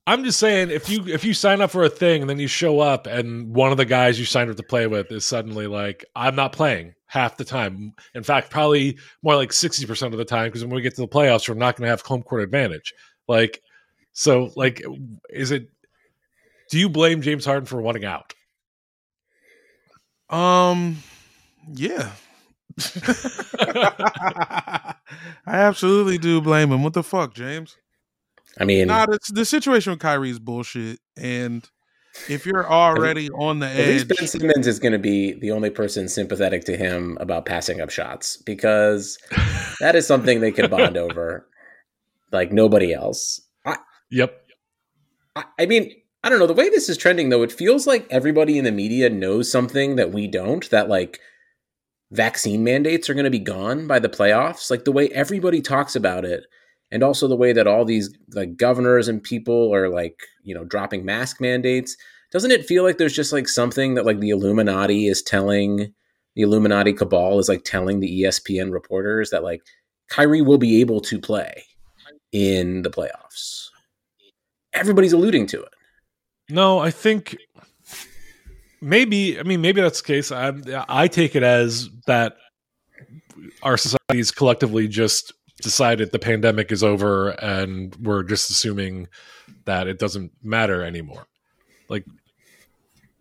I'm 0.07 0.25
just 0.25 0.41
saying 0.41 0.71
if 0.71 0.89
you 0.89 1.07
if 1.07 1.25
you 1.25 1.33
sign 1.33 1.61
up 1.61 1.71
for 1.71 1.85
a 1.85 1.89
thing 1.89 2.23
and 2.23 2.31
then 2.31 2.41
you 2.41 2.49
show 2.49 2.81
up 2.81 3.07
and 3.07 3.55
one 3.55 3.71
of 3.71 3.77
the 3.77 3.85
guys 3.85 4.19
you 4.19 4.25
signed 4.25 4.51
up 4.51 4.57
to 4.57 4.63
play 4.63 4.89
with 4.89 5.13
is 5.13 5.25
suddenly 5.25 5.69
like 5.69 6.05
I'm 6.17 6.35
not 6.35 6.53
playing 6.53 6.95
half 7.07 7.37
the 7.37 7.45
time. 7.45 7.95
In 8.15 8.25
fact, 8.25 8.51
probably 8.51 8.99
more 9.23 9.37
like 9.37 9.51
60% 9.51 10.07
of 10.07 10.19
the 10.19 10.25
time 10.25 10.49
because 10.49 10.65
when 10.65 10.75
we 10.75 10.81
get 10.81 10.97
to 10.97 11.03
the 11.03 11.09
playoffs 11.09 11.49
we're 11.49 11.55
not 11.55 11.77
going 11.77 11.87
to 11.87 11.91
have 11.91 12.01
home 12.01 12.23
court 12.23 12.43
advantage. 12.43 12.93
Like 13.29 13.63
so 14.13 14.51
like 14.57 14.83
is 15.31 15.53
it 15.53 15.69
do 16.73 16.79
you 16.79 16.89
blame 16.89 17.21
James 17.21 17.45
Harden 17.45 17.67
for 17.67 17.83
wanting 17.83 18.07
out? 18.07 18.33
Um 20.31 21.03
yeah. 21.71 22.13
I 23.61 24.95
absolutely 25.47 26.17
do 26.17 26.41
blame 26.41 26.73
him. 26.73 26.83
What 26.83 26.95
the 26.95 27.03
fuck, 27.03 27.35
James? 27.35 27.77
I 28.59 28.65
mean, 28.65 28.87
nah, 28.87 29.05
the, 29.05 29.19
the 29.29 29.45
situation 29.45 29.91
with 29.93 30.01
Kyrie 30.01 30.31
is 30.31 30.39
bullshit, 30.39 30.99
and 31.19 31.69
if 32.31 32.47
you're 32.47 32.67
already 32.73 33.29
on 33.31 33.59
the 33.59 33.67
at 33.67 33.77
edge, 33.77 34.09
least 34.09 34.09
Ben 34.09 34.27
Simmons 34.27 34.67
is 34.67 34.79
going 34.79 34.93
to 34.93 34.99
be 34.99 35.33
the 35.41 35.51
only 35.51 35.69
person 35.69 36.09
sympathetic 36.09 36.65
to 36.65 36.77
him 36.79 37.19
about 37.21 37.45
passing 37.45 37.83
up 37.83 37.91
shots 37.91 38.39
because 38.39 39.19
that 39.81 39.95
is 39.95 40.07
something 40.07 40.41
they 40.41 40.53
could 40.53 40.71
bond 40.71 40.97
over, 40.97 41.47
like 42.31 42.51
nobody 42.51 42.95
else. 42.95 43.43
I, 43.67 43.77
Yep. 44.11 44.39
I, 45.37 45.45
I 45.59 45.67
mean, 45.67 45.91
I 46.25 46.29
don't 46.29 46.39
know 46.39 46.47
the 46.47 46.55
way 46.55 46.69
this 46.69 46.89
is 46.89 46.97
trending 46.97 47.29
though. 47.29 47.43
It 47.43 47.53
feels 47.53 47.87
like 47.87 48.07
everybody 48.11 48.59
in 48.59 48.65
the 48.65 48.73
media 48.73 49.11
knows 49.11 49.51
something 49.51 49.97
that 49.97 50.13
we 50.13 50.29
don't. 50.29 50.69
That 50.71 50.89
like 50.89 51.21
vaccine 52.13 52.63
mandates 52.63 53.11
are 53.11 53.15
going 53.15 53.25
to 53.25 53.31
be 53.31 53.39
gone 53.39 53.87
by 53.87 53.99
the 53.99 54.09
playoffs. 54.09 54.71
Like 54.71 54.85
the 54.85 54.93
way 54.93 55.09
everybody 55.09 55.61
talks 55.61 55.97
about 55.97 56.25
it, 56.25 56.45
and 56.91 57.03
also 57.03 57.27
the 57.27 57.37
way 57.37 57.53
that 57.53 57.67
all 57.67 57.85
these 57.85 58.11
like 58.35 58.57
governors 58.57 59.09
and 59.09 59.23
people 59.23 59.75
are 59.75 59.89
like 59.89 60.21
you 60.45 60.55
know 60.55 60.65
dropping 60.65 61.05
mask 61.05 61.41
mandates. 61.41 61.97
Doesn't 62.31 62.53
it 62.53 62.67
feel 62.67 62.83
like 62.83 62.99
there's 62.99 63.17
just 63.17 63.33
like 63.33 63.49
something 63.49 63.95
that 63.95 64.07
like 64.07 64.21
the 64.21 64.31
Illuminati 64.31 65.07
is 65.07 65.23
telling 65.23 65.93
the 66.35 66.43
Illuminati 66.43 66.93
cabal 66.93 67.39
is 67.39 67.49
like 67.49 67.65
telling 67.65 68.01
the 68.01 68.23
ESPN 68.23 68.73
reporters 68.73 69.31
that 69.31 69.43
like 69.43 69.63
Kyrie 70.09 70.41
will 70.41 70.59
be 70.59 70.81
able 70.81 71.01
to 71.03 71.19
play 71.19 71.65
in 72.33 72.83
the 72.83 72.91
playoffs. 72.91 73.69
Everybody's 74.73 75.13
alluding 75.13 75.47
to 75.49 75.63
it. 75.63 75.73
No, 76.49 76.79
I 76.79 76.91
think 76.91 77.37
maybe. 78.81 79.39
I 79.39 79.43
mean, 79.43 79.61
maybe 79.61 79.81
that's 79.81 80.01
the 80.03 80.07
case. 80.07 80.33
I 80.33 80.53
I 80.89 81.09
take 81.09 81.35
it 81.37 81.43
as 81.43 81.89
that 82.07 82.37
our 83.63 83.77
societies 83.77 84.31
collectively 84.31 84.89
just 84.89 85.33
decided 85.63 86.11
the 86.13 86.19
pandemic 86.19 86.73
is 86.73 86.83
over, 86.83 87.31
and 87.31 87.95
we're 87.97 88.23
just 88.23 88.51
assuming 88.51 89.09
that 89.65 89.87
it 89.87 89.99
doesn't 89.99 90.33
matter 90.43 90.83
anymore. 90.83 91.27
Like 91.89 92.05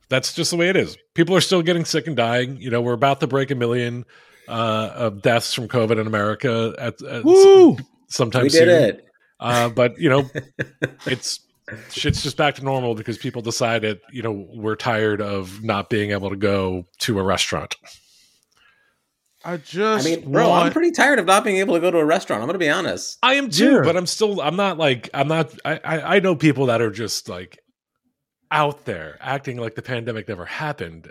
that's 0.09 0.33
just 0.33 0.51
the 0.51 0.57
way 0.57 0.69
it 0.69 0.75
is. 0.75 0.97
People 1.13 1.35
are 1.35 1.41
still 1.41 1.61
getting 1.61 1.85
sick 1.85 2.07
and 2.07 2.17
dying. 2.17 2.57
You 2.57 2.69
know, 2.69 2.81
we're 2.81 2.93
about 2.93 3.19
to 3.21 3.27
break 3.27 3.51
a 3.51 3.55
million 3.55 4.05
uh, 4.47 4.91
of 4.93 5.21
deaths 5.21 5.53
from 5.53 5.67
COVID 5.67 5.99
in 5.99 6.07
America 6.07 6.75
at, 6.77 7.01
at 7.01 7.23
woo! 7.23 7.77
sometime 8.09 8.43
we 8.43 8.49
soon. 8.49 8.67
did 8.67 8.95
it. 8.95 9.05
Uh, 9.39 9.69
but 9.69 9.97
you 9.97 10.09
know, 10.09 10.29
it's 11.05 11.39
shit's 11.91 12.21
just 12.23 12.37
back 12.37 12.55
to 12.55 12.63
normal 12.63 12.95
because 12.95 13.17
people 13.17 13.41
decided, 13.41 13.99
you 14.11 14.21
know, 14.21 14.47
we're 14.53 14.75
tired 14.75 15.21
of 15.21 15.63
not 15.63 15.89
being 15.89 16.11
able 16.11 16.29
to 16.29 16.35
go 16.35 16.85
to 16.99 17.19
a 17.19 17.23
restaurant. 17.23 17.75
I 19.43 19.57
just, 19.57 20.05
I 20.05 20.09
mean, 20.09 20.31
bro, 20.31 20.49
want, 20.49 20.65
I'm 20.67 20.71
pretty 20.71 20.91
tired 20.91 21.17
of 21.17 21.25
not 21.25 21.43
being 21.43 21.57
able 21.57 21.73
to 21.73 21.79
go 21.79 21.89
to 21.89 21.97
a 21.97 22.05
restaurant. 22.05 22.43
I'm 22.43 22.47
going 22.47 22.53
to 22.53 22.59
be 22.63 22.69
honest. 22.69 23.17
I 23.23 23.33
am 23.35 23.49
too, 23.49 23.73
Yeah. 23.75 23.81
but 23.83 23.97
I'm 23.97 24.05
still. 24.05 24.39
I'm 24.39 24.55
not 24.55 24.77
like. 24.77 25.09
I'm 25.15 25.27
not. 25.27 25.51
I, 25.65 25.79
I. 25.83 26.15
I 26.15 26.19
know 26.19 26.35
people 26.35 26.67
that 26.67 26.79
are 26.79 26.91
just 26.91 27.27
like 27.27 27.57
out 28.51 28.85
there 28.85 29.17
acting 29.19 29.57
like 29.57 29.73
the 29.73 29.81
pandemic 29.81 30.27
never 30.27 30.45
happened. 30.45 31.09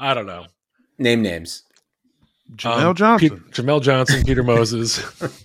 I 0.00 0.14
don't 0.14 0.26
know. 0.26 0.46
Name 0.98 1.22
names. 1.22 1.62
Janelle 2.56 2.86
Um, 2.90 2.94
Johnson. 2.96 3.28
Pete- 3.28 3.50
Jamel 3.52 3.80
Johnson, 3.82 4.24
Peter 4.24 4.42
Moses. 4.54 5.00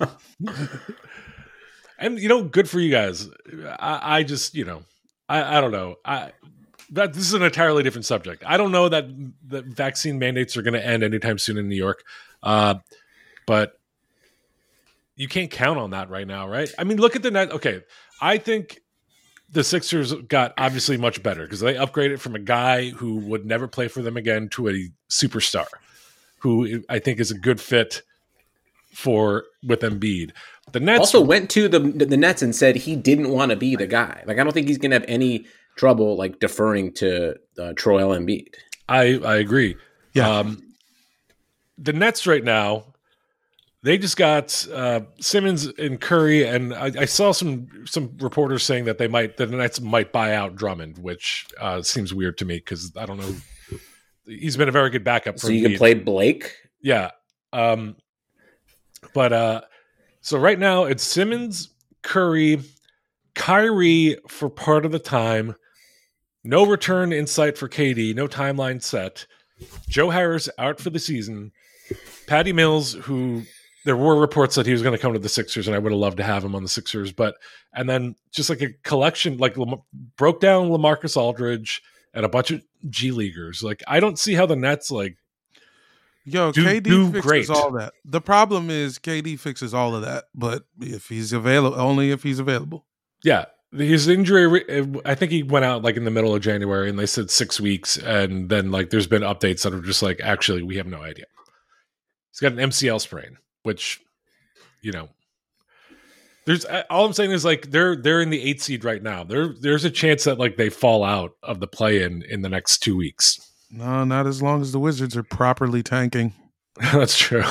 and 2.03 2.19
you 2.19 2.27
know, 2.27 2.43
good 2.43 2.69
for 2.69 2.79
you 2.79 2.91
guys. 2.91 3.29
I, 3.79 4.17
I 4.17 4.23
just, 4.23 4.53
you 4.53 4.65
know, 4.65 4.83
I, 5.29 5.57
I 5.57 5.61
don't 5.61 5.71
know. 5.71 5.95
I 6.03 6.31
that 6.91 7.13
this 7.13 7.23
is 7.23 7.33
an 7.33 7.41
entirely 7.41 7.81
different 7.81 8.05
subject. 8.05 8.43
I 8.45 8.57
don't 8.57 8.71
know 8.71 8.89
that 8.89 9.07
the 9.47 9.61
vaccine 9.61 10.19
mandates 10.19 10.55
are 10.57 10.61
going 10.61 10.73
to 10.73 10.85
end 10.85 11.01
anytime 11.01 11.37
soon 11.39 11.57
in 11.57 11.67
New 11.67 11.75
York, 11.75 12.03
uh, 12.43 12.75
but 13.47 13.79
you 15.15 15.27
can't 15.27 15.49
count 15.49 15.79
on 15.79 15.91
that 15.91 16.09
right 16.09 16.27
now, 16.27 16.47
right? 16.47 16.69
I 16.77 16.83
mean, 16.83 16.97
look 16.97 17.15
at 17.15 17.23
the 17.23 17.31
net. 17.31 17.51
Okay, 17.51 17.81
I 18.21 18.37
think 18.37 18.81
the 19.49 19.63
Sixers 19.63 20.13
got 20.13 20.53
obviously 20.57 20.97
much 20.97 21.23
better 21.23 21.43
because 21.43 21.61
they 21.61 21.75
upgraded 21.75 22.19
from 22.19 22.35
a 22.35 22.39
guy 22.39 22.89
who 22.89 23.15
would 23.17 23.45
never 23.45 23.67
play 23.67 23.87
for 23.87 24.01
them 24.01 24.17
again 24.17 24.49
to 24.49 24.69
a 24.69 24.89
superstar, 25.09 25.67
who 26.39 26.83
I 26.89 26.99
think 26.99 27.19
is 27.19 27.31
a 27.31 27.37
good 27.37 27.61
fit 27.61 28.01
for 28.93 29.45
with 29.65 29.81
Embiid. 29.81 30.31
The 30.71 30.79
Nets 30.79 30.99
also 30.99 31.21
went 31.21 31.49
to 31.51 31.67
the 31.67 31.79
the 31.79 32.17
Nets 32.17 32.41
and 32.41 32.55
said 32.55 32.75
he 32.75 32.95
didn't 32.95 33.29
want 33.29 33.51
to 33.51 33.55
be 33.55 33.75
the 33.75 33.87
guy. 33.87 34.23
Like 34.25 34.39
I 34.39 34.43
don't 34.43 34.53
think 34.53 34.67
he's 34.67 34.77
going 34.77 34.91
to 34.91 34.95
have 34.95 35.05
any 35.07 35.45
trouble 35.75 36.15
like 36.15 36.39
deferring 36.39 36.93
to 36.93 37.35
uh, 37.59 37.73
Troy 37.75 38.01
Embiid. 38.01 38.55
I 38.87 39.19
I 39.23 39.35
agree. 39.35 39.75
Yeah. 40.13 40.29
Um, 40.29 40.73
the 41.77 41.93
Nets 41.93 42.27
right 42.27 42.43
now, 42.43 42.85
they 43.81 43.97
just 43.97 44.15
got 44.15 44.65
uh, 44.71 45.01
Simmons 45.19 45.65
and 45.65 45.99
Curry, 45.99 46.47
and 46.47 46.73
I, 46.73 46.91
I 46.99 47.05
saw 47.05 47.31
some 47.31 47.67
some 47.85 48.15
reporters 48.19 48.63
saying 48.63 48.85
that 48.85 48.97
they 48.97 49.07
might 49.07 49.37
that 49.37 49.47
the 49.47 49.57
Nets 49.57 49.81
might 49.81 50.11
buy 50.11 50.33
out 50.33 50.55
Drummond, 50.55 50.97
which 50.97 51.47
uh, 51.59 51.81
seems 51.81 52.13
weird 52.13 52.37
to 52.39 52.45
me 52.45 52.57
because 52.57 52.93
I 52.95 53.05
don't 53.05 53.17
know. 53.17 53.35
He's 54.25 54.55
been 54.55 54.69
a 54.69 54.71
very 54.73 54.89
good 54.89 55.03
backup. 55.03 55.35
For 55.35 55.47
So 55.47 55.51
you 55.51 55.67
can 55.67 55.77
play 55.77 55.93
Blake. 55.95 56.55
Yeah. 56.81 57.11
Um, 57.51 57.97
but 59.13 59.33
uh, 59.33 59.61
so 60.23 60.39
right 60.39 60.57
now 60.57 60.85
it's 60.85 61.03
Simmons, 61.03 61.69
Curry, 62.01 62.61
Kyrie 63.35 64.17
for 64.27 64.49
part 64.49 64.85
of 64.85 64.91
the 64.91 64.99
time. 64.99 65.55
No 66.45 66.65
return 66.65 67.13
in 67.13 67.27
sight 67.27 67.57
for 67.57 67.69
KD. 67.69 68.15
No 68.15 68.27
timeline 68.27 68.81
set. 68.81 69.27
Joe 69.87 70.09
Harris 70.09 70.49
out 70.57 70.79
for 70.79 70.89
the 70.89 70.99
season. 70.99 71.51
Patty 72.25 72.53
Mills, 72.53 72.93
who 72.93 73.43
there 73.85 73.97
were 73.97 74.19
reports 74.19 74.55
that 74.55 74.65
he 74.65 74.71
was 74.71 74.81
going 74.81 74.95
to 74.95 75.01
come 75.01 75.11
to 75.11 75.19
the 75.19 75.27
Sixers, 75.29 75.67
and 75.67 75.75
I 75.75 75.79
would 75.79 75.91
have 75.91 75.99
loved 75.99 76.17
to 76.17 76.23
have 76.23 76.43
him 76.43 76.55
on 76.55 76.63
the 76.63 76.69
Sixers. 76.69 77.11
But 77.11 77.35
and 77.73 77.89
then 77.89 78.15
just 78.31 78.49
like 78.49 78.61
a 78.61 78.73
collection, 78.83 79.37
like 79.37 79.55
broke 80.17 80.39
down 80.39 80.69
LaMarcus 80.69 81.17
Aldridge 81.17 81.81
and 82.13 82.25
a 82.25 82.29
bunch 82.29 82.51
of 82.51 82.63
G 82.89 83.11
leaguers. 83.11 83.61
Like 83.61 83.83
I 83.87 83.99
don't 83.99 84.19
see 84.19 84.35
how 84.35 84.45
the 84.45 84.55
Nets 84.55 84.89
like 84.89 85.17
Yo, 86.25 86.51
do- 86.51 86.63
KD 86.63 86.83
do 86.83 87.11
fixes 87.11 87.25
great. 87.25 87.49
all 87.49 87.71
that. 87.71 87.93
The 88.05 88.21
problem 88.21 88.69
is 88.69 88.97
KD 88.97 89.37
fixes 89.39 89.73
all 89.73 89.95
of 89.95 90.03
that, 90.03 90.25
but 90.33 90.63
if 90.79 91.09
he's 91.09 91.33
available, 91.33 91.79
only 91.79 92.11
if 92.11 92.23
he's 92.23 92.39
available. 92.39 92.85
Yeah, 93.23 93.45
his 93.73 94.07
injury. 94.07 94.63
Uh, 94.69 94.85
I 95.05 95.15
think 95.15 95.31
he 95.31 95.43
went 95.43 95.65
out 95.65 95.81
like 95.81 95.97
in 95.97 96.05
the 96.05 96.11
middle 96.11 96.33
of 96.33 96.41
January, 96.41 96.89
and 96.89 96.97
they 96.97 97.05
said 97.05 97.29
six 97.29 97.59
weeks, 97.59 97.97
and 97.97 98.49
then 98.49 98.71
like 98.71 98.89
there's 98.89 99.07
been 99.07 99.21
updates 99.23 99.63
that 99.63 99.73
are 99.73 99.81
just 99.81 100.01
like, 100.01 100.19
actually, 100.21 100.63
we 100.63 100.77
have 100.77 100.87
no 100.87 101.01
idea. 101.01 101.25
He's 102.31 102.39
got 102.39 102.53
an 102.53 102.69
MCL 102.69 103.01
sprain, 103.01 103.37
which, 103.63 104.01
you 104.81 104.91
know, 104.91 105.09
there's 106.45 106.65
all 106.89 107.05
I'm 107.05 107.13
saying 107.13 107.31
is 107.31 107.45
like 107.45 107.71
they're 107.71 107.95
they're 107.95 108.21
in 108.21 108.29
the 108.29 108.41
eight 108.41 108.61
seed 108.61 108.83
right 108.83 109.01
now. 109.01 109.23
There 109.23 109.49
there's 109.49 109.85
a 109.85 109.91
chance 109.91 110.23
that 110.25 110.39
like 110.39 110.57
they 110.57 110.69
fall 110.69 111.03
out 111.03 111.31
of 111.43 111.59
the 111.59 111.67
play 111.67 112.03
in 112.03 112.23
in 112.23 112.41
the 112.41 112.49
next 112.49 112.79
two 112.79 112.95
weeks. 112.97 113.49
No, 113.75 114.03
not 114.03 114.27
as 114.27 114.41
long 114.41 114.61
as 114.61 114.71
the 114.71 114.79
Wizards 114.79 115.17
are 115.17 115.23
properly 115.23 115.81
tanking. 115.81 116.33
That's 116.93 117.17
true. 117.17 117.43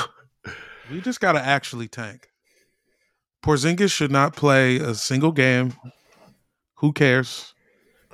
We 0.89 1.01
just 1.01 1.19
got 1.19 1.33
to 1.33 1.41
actually 1.41 1.89
tank. 1.89 2.29
Porzingis 3.43 3.91
should 3.91 4.11
not 4.11 4.33
play 4.35 4.77
a 4.77 4.95
single 4.95 5.33
game. 5.33 5.73
Who 6.75 6.93
cares? 6.93 7.53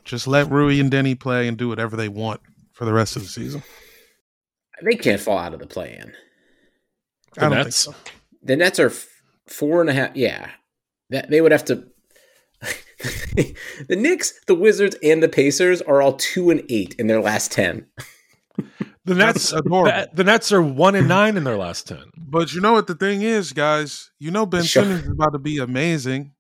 Just 0.04 0.26
let 0.26 0.50
Rui 0.50 0.80
and 0.80 0.92
Deni 0.92 1.20
play 1.20 1.48
and 1.48 1.56
do 1.56 1.70
whatever 1.70 1.96
they 1.96 2.10
want 2.10 2.42
for 2.74 2.86
the 2.86 2.94
rest 2.94 3.16
of 3.16 3.22
the 3.22 3.28
season. 3.28 3.62
They 4.82 4.96
can't 4.96 5.22
fall 5.22 5.38
out 5.38 5.54
of 5.54 5.60
the 5.60 5.68
play-in. 5.68 6.14
The 7.36 7.46
I 7.46 7.50
Nets? 7.50 7.76
so. 7.78 7.94
The 8.42 8.56
Nets 8.56 8.80
are 8.80 8.92
four 9.46 9.82
and 9.82 9.90
a 9.90 9.94
half. 9.94 10.16
Yeah, 10.16 10.50
that 11.12 11.30
they 11.30 11.42
would 11.42 11.52
have 11.52 11.66
to. 11.66 11.86
the 13.88 13.96
Knicks, 13.96 14.34
the 14.46 14.56
Wizards, 14.56 14.96
and 15.02 15.24
the 15.24 15.30
Pacers 15.30 15.82
are 15.82 16.02
all 16.02 16.14
two 16.14 16.50
and 16.50 16.64
eight 16.70 16.96
in 17.00 17.08
their 17.08 17.22
last 17.22 17.52
ten. 17.52 17.86
The 19.06 19.16
That's 19.16 19.52
Nets, 19.52 19.54
adorable. 19.54 19.86
the, 19.86 20.10
the 20.14 20.24
Nets 20.24 20.52
are 20.52 20.62
one 20.62 20.94
and 20.94 21.08
nine 21.08 21.36
in 21.36 21.44
their 21.44 21.58
last 21.58 21.88
ten. 21.88 22.04
But 22.16 22.54
you 22.54 22.62
know 22.62 22.74
what 22.74 22.86
the 22.86 22.94
thing 22.94 23.24
is, 23.24 23.54
guys? 23.54 24.12
You 24.20 24.30
know 24.30 24.46
Ben 24.46 24.62
Sure. 24.64 24.84
Simmons 24.84 25.04
is 25.06 25.10
about 25.10 25.32
to 25.32 25.40
be 25.40 25.58
amazing. 25.58 26.34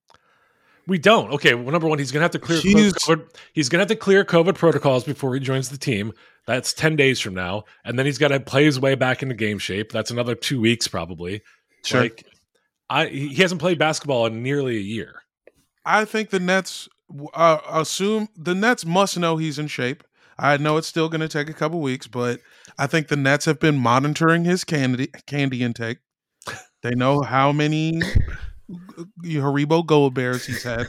We 0.85 0.99
don't. 0.99 1.31
Okay, 1.33 1.55
well, 1.55 1.71
number 1.71 1.87
one, 1.87 1.97
he's 1.97 2.11
going 2.11 2.19
to 2.19 2.25
have 2.25 2.31
to 2.31 2.39
clear 2.39 2.59
Jeez. 2.59 2.91
COVID. 2.93 3.25
He's 3.53 3.69
going 3.69 3.79
to 3.79 3.83
have 3.83 3.87
to 3.87 3.95
clear 3.95 4.23
COVID 4.23 4.55
protocols 4.55 5.03
before 5.03 5.33
he 5.33 5.39
joins 5.39 5.69
the 5.69 5.79
team. 5.79 6.11
That's 6.45 6.73
ten 6.73 6.95
days 6.95 7.19
from 7.19 7.33
now, 7.33 7.63
and 7.85 7.97
then 7.97 8.05
he's 8.05 8.19
got 8.19 8.27
to 8.27 8.39
play 8.39 8.65
his 8.65 8.79
way 8.79 8.93
back 8.93 9.23
into 9.23 9.33
game 9.33 9.57
shape. 9.57 9.91
That's 9.91 10.11
another 10.11 10.35
two 10.35 10.59
weeks 10.59 10.87
probably. 10.87 11.41
Sure. 11.85 12.01
Like, 12.01 12.25
I 12.89 13.07
he 13.07 13.35
hasn't 13.35 13.61
played 13.61 13.79
basketball 13.79 14.27
in 14.27 14.43
nearly 14.43 14.77
a 14.77 14.81
year. 14.81 15.23
I 15.89 16.05
think 16.05 16.29
the 16.29 16.39
Nets 16.39 16.87
uh, 17.33 17.57
assume 17.67 18.29
the 18.37 18.53
Nets 18.53 18.85
must 18.85 19.17
know 19.17 19.37
he's 19.37 19.57
in 19.57 19.65
shape. 19.65 20.03
I 20.37 20.55
know 20.57 20.77
it's 20.77 20.87
still 20.87 21.09
going 21.09 21.21
to 21.21 21.27
take 21.27 21.49
a 21.49 21.53
couple 21.53 21.81
weeks, 21.81 22.05
but 22.05 22.39
I 22.77 22.85
think 22.85 23.07
the 23.07 23.15
Nets 23.15 23.45
have 23.45 23.59
been 23.59 23.79
monitoring 23.79 24.45
his 24.45 24.63
candy 24.63 25.07
candy 25.25 25.63
intake. 25.63 25.97
They 26.83 26.91
know 26.91 27.21
how 27.21 27.51
many 27.51 28.01
Haribo 29.23 29.83
Gold 29.83 30.13
Bears 30.13 30.45
he's 30.45 30.61
had, 30.61 30.87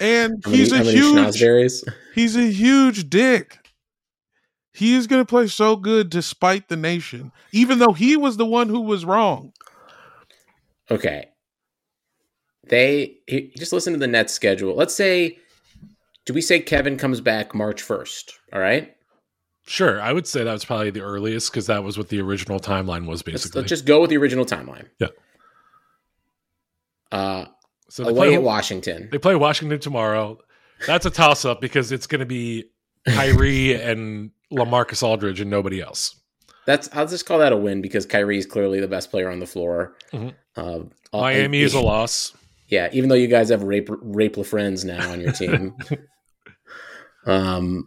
and 0.00 0.42
many, 0.46 0.56
he's 0.56 0.72
a 0.72 0.82
huge 0.82 1.44
he's 2.14 2.34
a 2.34 2.50
huge 2.50 3.10
dick. 3.10 3.58
He 4.72 4.94
is 4.94 5.06
going 5.06 5.20
to 5.20 5.26
play 5.26 5.48
so 5.48 5.76
good 5.76 6.08
despite 6.08 6.70
the 6.70 6.76
nation, 6.76 7.30
even 7.52 7.78
though 7.78 7.92
he 7.92 8.16
was 8.16 8.38
the 8.38 8.46
one 8.46 8.70
who 8.70 8.80
was 8.80 9.04
wrong. 9.04 9.52
Okay. 10.90 11.31
They 12.68 13.16
just 13.56 13.72
listen 13.72 13.92
to 13.92 13.98
the 13.98 14.06
Nets 14.06 14.32
schedule. 14.32 14.74
Let's 14.74 14.94
say, 14.94 15.38
do 16.26 16.32
we 16.32 16.40
say 16.40 16.60
Kevin 16.60 16.96
comes 16.96 17.20
back 17.20 17.54
March 17.54 17.82
1st? 17.82 18.32
All 18.52 18.60
right. 18.60 18.94
Sure, 19.66 20.00
I 20.00 20.12
would 20.12 20.26
say 20.26 20.42
that 20.44 20.52
was 20.52 20.64
probably 20.64 20.90
the 20.90 21.02
earliest 21.02 21.50
because 21.52 21.66
that 21.66 21.84
was 21.84 21.96
what 21.96 22.08
the 22.08 22.20
original 22.20 22.58
timeline 22.58 23.06
was 23.06 23.20
Let's, 23.20 23.22
basically. 23.22 23.60
let's 23.60 23.68
just 23.68 23.86
go 23.86 24.00
with 24.00 24.10
the 24.10 24.16
original 24.16 24.44
timeline. 24.44 24.86
Yeah. 24.98 25.08
Uh, 27.10 27.44
so 27.88 28.04
they 28.04 28.10
away 28.10 28.28
play, 28.28 28.34
at 28.34 28.42
Washington. 28.42 29.08
they 29.12 29.18
play 29.18 29.34
Washington 29.36 29.78
tomorrow. 29.78 30.38
That's 30.86 31.06
a 31.06 31.10
toss 31.10 31.44
up 31.44 31.60
because 31.60 31.92
it's 31.92 32.06
going 32.06 32.20
to 32.20 32.26
be 32.26 32.64
Kyrie 33.06 33.80
and 33.80 34.30
LaMarcus 34.52 35.02
Aldridge 35.02 35.40
and 35.40 35.50
nobody 35.50 35.80
else. 35.80 36.16
That's 36.66 36.88
I'll 36.92 37.06
just 37.06 37.26
call 37.26 37.38
that 37.40 37.52
a 37.52 37.56
win 37.56 37.82
because 37.82 38.06
Kyrie 38.06 38.38
is 38.38 38.46
clearly 38.46 38.80
the 38.80 38.88
best 38.88 39.10
player 39.10 39.30
on 39.30 39.40
the 39.40 39.46
floor. 39.46 39.96
Mhm. 40.12 40.34
Uh, 40.56 40.80
Miami 41.12 41.62
uh, 41.62 41.66
is 41.66 41.74
a 41.74 41.80
loss. 41.80 42.32
Yeah, 42.72 42.88
even 42.94 43.10
though 43.10 43.14
you 43.16 43.26
guys 43.28 43.50
have 43.50 43.62
rape 43.64 43.90
rape 43.90 44.46
friends 44.46 44.82
now 44.82 45.12
on 45.12 45.20
your 45.20 45.32
team. 45.32 45.76
um, 47.26 47.86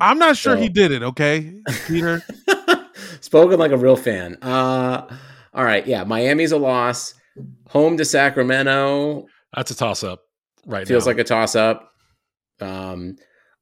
I'm 0.00 0.18
not 0.18 0.36
sure 0.38 0.56
So- 0.56 0.62
he 0.62 0.70
did 0.70 0.92
it. 0.92 1.02
Okay, 1.02 1.60
Peter. 1.86 2.22
spoken 3.20 3.58
like 3.58 3.70
a 3.70 3.76
real 3.76 3.96
fan. 3.96 4.38
Uh, 4.42 5.06
all 5.52 5.64
right, 5.64 5.86
yeah, 5.86 6.04
Miami's 6.04 6.52
a 6.52 6.56
loss. 6.56 7.12
Home 7.70 7.96
to 7.98 8.04
Sacramento 8.04 9.26
That's 9.54 9.70
a 9.72 9.76
toss 9.76 10.04
up 10.04 10.22
right 10.66 10.86
feels 10.88 11.04
now. 11.04 11.10
like 11.10 11.18
a 11.18 11.24
toss 11.24 11.54
up. 11.56 11.90
Um, 12.60 13.16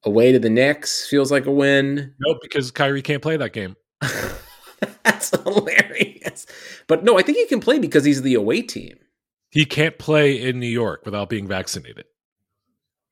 away 0.05 0.31
to 0.33 0.39
the 0.39 0.51
Knicks 0.51 1.09
feels 1.09 1.33
like 1.33 1.47
a 1.47 1.51
win. 1.51 2.15
nope, 2.21 2.39
because 2.43 2.71
Kyrie 2.71 3.03
can't 3.03 3.23
play 3.23 3.37
that 3.39 3.53
game. 3.53 3.75
That's 5.05 5.31
hilarious. 5.31 6.47
But 6.87 7.03
no, 7.03 7.19
I 7.19 7.23
think 7.23 7.39
he 7.39 7.47
can 7.47 7.61
play 7.61 7.79
because 7.81 8.05
he's 8.05 8.23
the 8.23 8.35
away 8.35 8.63
team. 8.63 8.99
He 9.53 9.65
can't 9.67 9.99
play 9.99 10.41
in 10.41 10.59
New 10.59 10.67
York 10.67 11.03
without 11.05 11.29
being 11.29 11.47
vaccinated. 11.47 12.07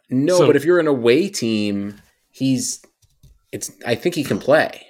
No, 0.08 0.38
So- 0.38 0.46
but 0.46 0.56
if 0.56 0.64
you're 0.64 0.80
an 0.80 0.86
away 0.88 1.28
team, 1.28 2.00
he's 2.30 2.82
it's 3.52 3.70
I 3.86 3.94
think 3.94 4.14
he 4.14 4.24
can 4.24 4.38
play. 4.38 4.86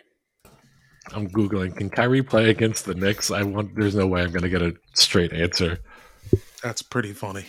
I'm 1.13 1.29
googling. 1.29 1.77
Can 1.77 1.91
Kyrie 1.91 2.23
play 2.23 2.51
against 2.51 2.85
the 2.85 2.95
Knicks? 2.95 3.31
I 3.33 3.43
want. 3.43 3.75
There's 3.75 3.97
no 3.97 4.07
way 4.07 4.23
I'm 4.23 4.31
going 4.31 4.43
to 4.43 4.49
get 4.49 4.63
a 4.63 4.75
straight 4.95 5.33
answer. 5.33 5.79
That's 6.63 6.83
pretty 6.83 7.13
funny. 7.13 7.47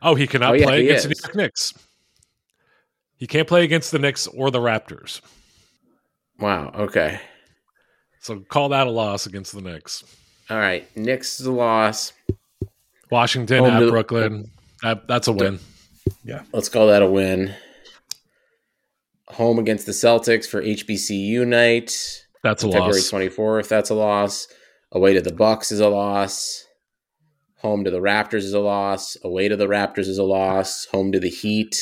Oh, 0.00 0.14
he 0.14 0.26
cannot 0.26 0.52
Oh, 0.52 0.54
yeah, 0.54 0.64
play 0.66 0.82
he 0.82 0.88
against 0.88 1.06
the 1.08 1.12
is. 1.12 1.22
New 1.22 1.26
York 1.28 1.36
Knicks. 1.36 1.74
He 3.16 3.26
can't 3.26 3.48
play 3.48 3.64
against 3.64 3.90
the 3.92 3.98
Knicks 3.98 4.26
or 4.28 4.50
the 4.50 4.58
Raptors. 4.60 5.20
Wow, 6.38 6.72
okay. 6.76 7.20
So 8.20 8.40
call 8.40 8.68
that 8.70 8.86
a 8.86 8.90
loss 8.90 9.26
against 9.26 9.52
the 9.52 9.60
Knicks. 9.62 10.04
All 10.52 10.58
right. 10.58 10.86
Knicks 10.94 11.40
is 11.40 11.46
a 11.46 11.50
loss. 11.50 12.12
Washington 13.10 13.64
Home 13.64 13.72
at 13.74 13.80
to- 13.80 13.90
Brooklyn. 13.90 14.50
That, 14.82 15.08
that's 15.08 15.28
a 15.28 15.32
win. 15.32 15.60
Yeah, 16.24 16.42
let's 16.52 16.68
call 16.68 16.88
that 16.88 17.00
a 17.00 17.06
win. 17.06 17.54
Home 19.28 19.58
against 19.58 19.86
the 19.86 19.92
Celtics 19.92 20.46
for 20.46 20.60
HBCU 20.62 21.46
night. 21.46 22.26
That's 22.42 22.64
a 22.64 22.66
loss. 22.68 22.74
February 22.74 23.28
loss. 23.30 23.64
24th, 23.64 23.68
that's 23.68 23.88
a 23.88 23.94
loss. 23.94 24.46
Away 24.90 25.14
to 25.14 25.22
the 25.22 25.32
Bucks 25.32 25.72
is 25.72 25.80
a 25.80 25.88
loss. 25.88 26.66
Home 27.60 27.84
to 27.84 27.90
the 27.90 28.00
Raptors 28.00 28.42
is 28.42 28.52
a 28.52 28.60
loss. 28.60 29.16
Away 29.24 29.48
to 29.48 29.56
the 29.56 29.68
Raptors 29.68 30.08
is 30.08 30.18
a 30.18 30.22
loss. 30.24 30.84
Home 30.92 31.12
to 31.12 31.20
the 31.20 31.30
Heat 31.30 31.78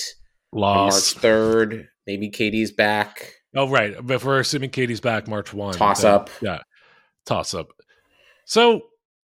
on 0.53 0.61
Loss. 0.61 1.17
March 1.17 1.25
3rd. 1.25 1.89
Maybe 2.07 2.31
KD's 2.31 2.71
back. 2.71 3.35
Oh, 3.57 3.69
right. 3.69 3.97
But 4.01 4.15
if 4.15 4.25
we're 4.25 4.39
assuming 4.39 4.71
KD's 4.71 5.01
back 5.01 5.27
March 5.27 5.53
1. 5.53 5.75
Toss 5.75 6.03
then- 6.03 6.15
up. 6.15 6.31
Yeah. 6.41 6.61
Toss 7.27 7.53
up. 7.55 7.69
So 8.51 8.83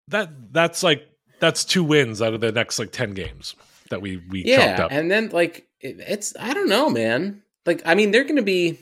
that 0.08 0.52
that's 0.52 0.82
like 0.82 1.06
that's 1.38 1.64
two 1.64 1.84
wins 1.84 2.20
out 2.20 2.34
of 2.34 2.40
the 2.40 2.50
next 2.50 2.80
like 2.80 2.90
10 2.90 3.14
games 3.14 3.54
that 3.90 4.02
we 4.02 4.20
we 4.28 4.42
Yeah, 4.44 4.86
up. 4.86 4.90
and 4.90 5.08
then 5.08 5.28
like 5.28 5.68
it, 5.80 6.00
it's 6.00 6.34
I 6.40 6.52
don't 6.52 6.68
know, 6.68 6.90
man. 6.90 7.44
Like 7.64 7.80
I 7.86 7.94
mean, 7.94 8.10
they're 8.10 8.24
going 8.24 8.34
to 8.36 8.42
be. 8.42 8.80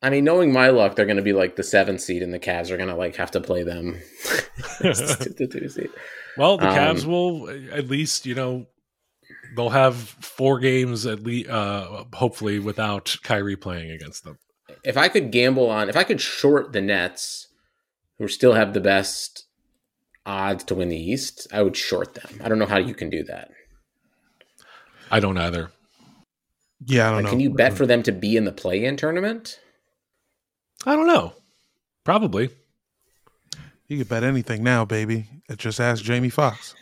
I 0.00 0.10
mean, 0.10 0.22
knowing 0.22 0.52
my 0.52 0.68
luck, 0.68 0.94
they're 0.94 1.06
going 1.06 1.16
to 1.16 1.22
be 1.24 1.32
like 1.32 1.56
the 1.56 1.64
seventh 1.64 2.02
seed, 2.02 2.22
and 2.22 2.32
the 2.32 2.38
Cavs 2.38 2.70
are 2.70 2.76
going 2.76 2.88
to 2.88 2.94
like 2.94 3.16
have 3.16 3.32
to 3.32 3.40
play 3.40 3.64
them. 3.64 4.00
the 4.78 5.48
two 5.50 5.68
seed. 5.68 5.90
Well, 6.36 6.56
the 6.56 6.68
Um, 6.68 6.76
Cavs 6.76 7.04
will 7.04 7.50
at 7.72 7.88
least, 7.88 8.26
you 8.26 8.36
know, 8.36 8.66
they'll 9.56 9.70
have 9.70 9.96
four 9.96 10.60
games 10.60 11.04
at 11.04 11.24
least, 11.24 11.50
uh, 11.50 12.04
hopefully, 12.14 12.60
without 12.60 13.16
Kyrie 13.24 13.56
playing 13.56 13.90
against 13.90 14.22
them. 14.22 14.38
If 14.84 14.96
I 14.96 15.08
could 15.08 15.32
gamble 15.32 15.68
on, 15.68 15.88
if 15.88 15.96
I 15.96 16.04
could 16.04 16.20
short 16.20 16.72
the 16.72 16.80
Nets, 16.80 17.48
who 18.22 18.28
still 18.28 18.52
have 18.52 18.72
the 18.72 18.80
best 18.80 19.46
odds 20.24 20.62
to 20.62 20.76
win 20.76 20.88
the 20.88 20.96
East, 20.96 21.48
I 21.52 21.60
would 21.62 21.76
short 21.76 22.14
them. 22.14 22.40
I 22.40 22.48
don't 22.48 22.60
know 22.60 22.66
how 22.66 22.78
you 22.78 22.94
can 22.94 23.10
do 23.10 23.24
that. 23.24 23.50
I 25.10 25.18
don't 25.18 25.36
either. 25.36 25.72
Yeah, 26.86 27.08
I 27.08 27.10
don't 27.10 27.16
Like, 27.16 27.24
know. 27.24 27.30
can 27.30 27.40
you 27.40 27.50
bet 27.50 27.72
for 27.72 27.84
them 27.84 28.04
to 28.04 28.12
be 28.12 28.36
in 28.36 28.44
the 28.44 28.52
play-in 28.52 28.96
tournament? 28.96 29.58
I 30.86 30.94
don't 30.94 31.08
know. 31.08 31.32
Probably. 32.04 32.50
You 33.88 33.98
could 33.98 34.08
bet 34.08 34.22
anything 34.22 34.62
now, 34.62 34.84
baby. 34.84 35.26
Just 35.56 35.80
ask 35.80 36.02
Jamie 36.04 36.28
Foxx. 36.28 36.76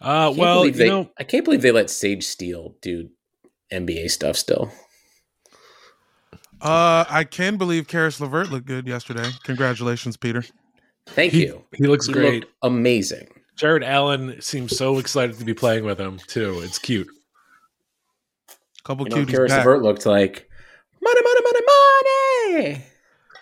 Uh, 0.00 0.26
Can't 0.28 0.36
well, 0.36 0.66
you 0.66 0.72
they, 0.72 0.88
know, 0.88 1.10
I 1.16 1.22
can't 1.24 1.44
believe 1.44 1.62
they 1.62 1.70
let 1.70 1.90
Sage 1.90 2.24
Steele 2.24 2.74
do 2.82 3.08
NBA 3.72 4.10
stuff 4.10 4.36
still. 4.36 4.70
Uh, 6.64 7.04
I 7.08 7.24
can 7.24 7.56
believe 7.56 7.86
Caris 7.86 8.20
LeVert 8.20 8.50
looked 8.50 8.66
good 8.66 8.86
yesterday. 8.86 9.28
Congratulations, 9.44 10.16
Peter. 10.16 10.42
Thank 11.08 11.32
he, 11.32 11.42
you. 11.46 11.62
he 11.76 11.86
looks 11.86 12.06
He 12.06 12.12
great. 12.14 12.46
amazing. 12.62 13.28
Jarrett 13.56 13.82
Allen 13.82 14.40
seems 14.40 14.76
so 14.76 14.98
excited 14.98 15.38
to 15.38 15.44
be 15.44 15.54
playing 15.54 15.84
with 15.84 16.00
him 16.00 16.18
too. 16.26 16.60
It's 16.60 16.78
cute. 16.78 17.06
A 18.48 18.82
Couple 18.84 19.06
You 19.06 19.10
know, 19.10 19.16
what 19.18 19.28
cuties 19.28 19.30
Caris 19.30 19.52
back. 19.52 19.66
LeVert 19.66 19.82
looked 19.82 20.06
like 20.06 20.48
money, 21.02 21.20
money, 21.22 21.40
money, 21.44 22.60
money. 22.72 22.84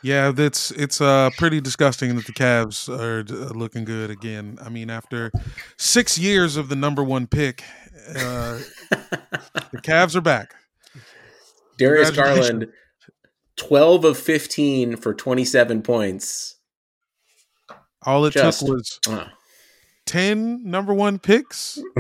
Yeah, 0.03 0.33
that's 0.33 0.73
it's 0.73 1.01
uh 1.01 1.31
pretty 1.39 1.61
disgusting 1.61 2.17
that 2.17 2.27
the 2.27 2.33
Cavs 2.33 2.89
are 2.89 3.21
uh, 3.21 3.51
looking 3.57 3.85
good 3.85 4.11
again. 4.11 4.59
I 4.61 4.69
mean, 4.69 4.91
after 4.91 5.31
six 5.79 6.19
years 6.19 6.57
of 6.57 6.69
the 6.69 6.77
number 6.77 7.05
one 7.05 7.29
pick, 7.29 7.63
uh, 8.17 8.59
the 8.91 9.79
Cavs 9.83 10.17
are 10.17 10.21
back. 10.21 10.55
Darius 11.79 12.09
Congratulations. 12.09 12.49
Garland, 12.51 12.73
twelve 13.57 14.05
of 14.05 14.19
fifteen 14.19 14.97
for 14.97 15.15
twenty-seven 15.15 15.83
points. 15.83 16.57
All 18.05 18.25
it 18.27 18.33
Just- 18.33 18.61
took 18.61 18.69
was 18.69 18.99
Uh, 19.09 19.27
ten 20.07 20.63
number 20.65 20.93
one 20.95 21.19
picks. 21.19 21.79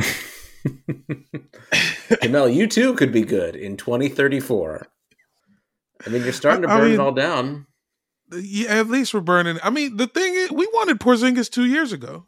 Jamel, 2.22 2.54
you 2.54 2.66
too 2.66 2.94
could 2.94 3.12
be 3.12 3.22
good 3.22 3.56
in 3.56 3.76
twenty 3.76 4.08
thirty-four. 4.08 4.86
I 6.06 6.10
mean, 6.10 6.22
you're 6.24 6.32
starting 6.32 6.62
to 6.62 6.68
I- 6.68 6.74
I 6.74 6.78
burn 6.78 6.84
mean- 6.86 6.94
it 6.94 7.00
all 7.00 7.12
down. 7.12 7.66
Yeah, 8.34 8.68
at 8.78 8.88
least 8.88 9.12
we're 9.12 9.20
burning. 9.20 9.58
I 9.62 9.68
mean, 9.68 9.98
the 9.98 10.06
thing 10.06 10.34
is, 10.34 10.50
we 10.50 10.66
wanted 10.72 10.98
Porzingis 10.98 11.50
two 11.50 11.66
years 11.66 11.92
ago, 11.92 12.24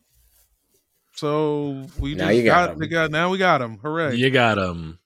so 1.14 1.86
we 1.98 2.14
Now 2.14 2.26
just 2.26 2.36
you 2.36 2.44
got 2.44 2.66
got, 2.66 2.70
him. 2.74 2.78
we 2.78 2.88
got 2.88 3.10
now 3.10 3.30
we 3.30 3.38
got 3.38 3.62
him. 3.62 3.78
Hooray! 3.78 4.14
You 4.16 4.28
got 4.30 4.58
him. 4.58 4.98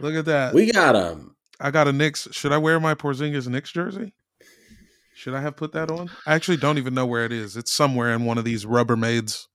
Look 0.00 0.14
at 0.14 0.24
that. 0.24 0.52
We 0.52 0.72
got 0.72 0.96
him. 0.96 1.36
I 1.60 1.70
got 1.70 1.86
a 1.88 1.92
Knicks. 1.92 2.26
Should 2.32 2.52
I 2.52 2.58
wear 2.58 2.80
my 2.80 2.94
Porzingis 2.94 3.46
Knicks 3.48 3.70
jersey? 3.70 4.12
Should 5.14 5.34
I 5.34 5.40
have 5.42 5.56
put 5.56 5.72
that 5.72 5.90
on? 5.90 6.10
I 6.26 6.34
actually 6.34 6.56
don't 6.56 6.78
even 6.78 6.94
know 6.94 7.04
where 7.04 7.24
it 7.26 7.32
is. 7.32 7.56
It's 7.56 7.70
somewhere 7.70 8.14
in 8.14 8.24
one 8.24 8.38
of 8.38 8.44
these 8.44 8.64
Rubbermaids. 8.64 9.46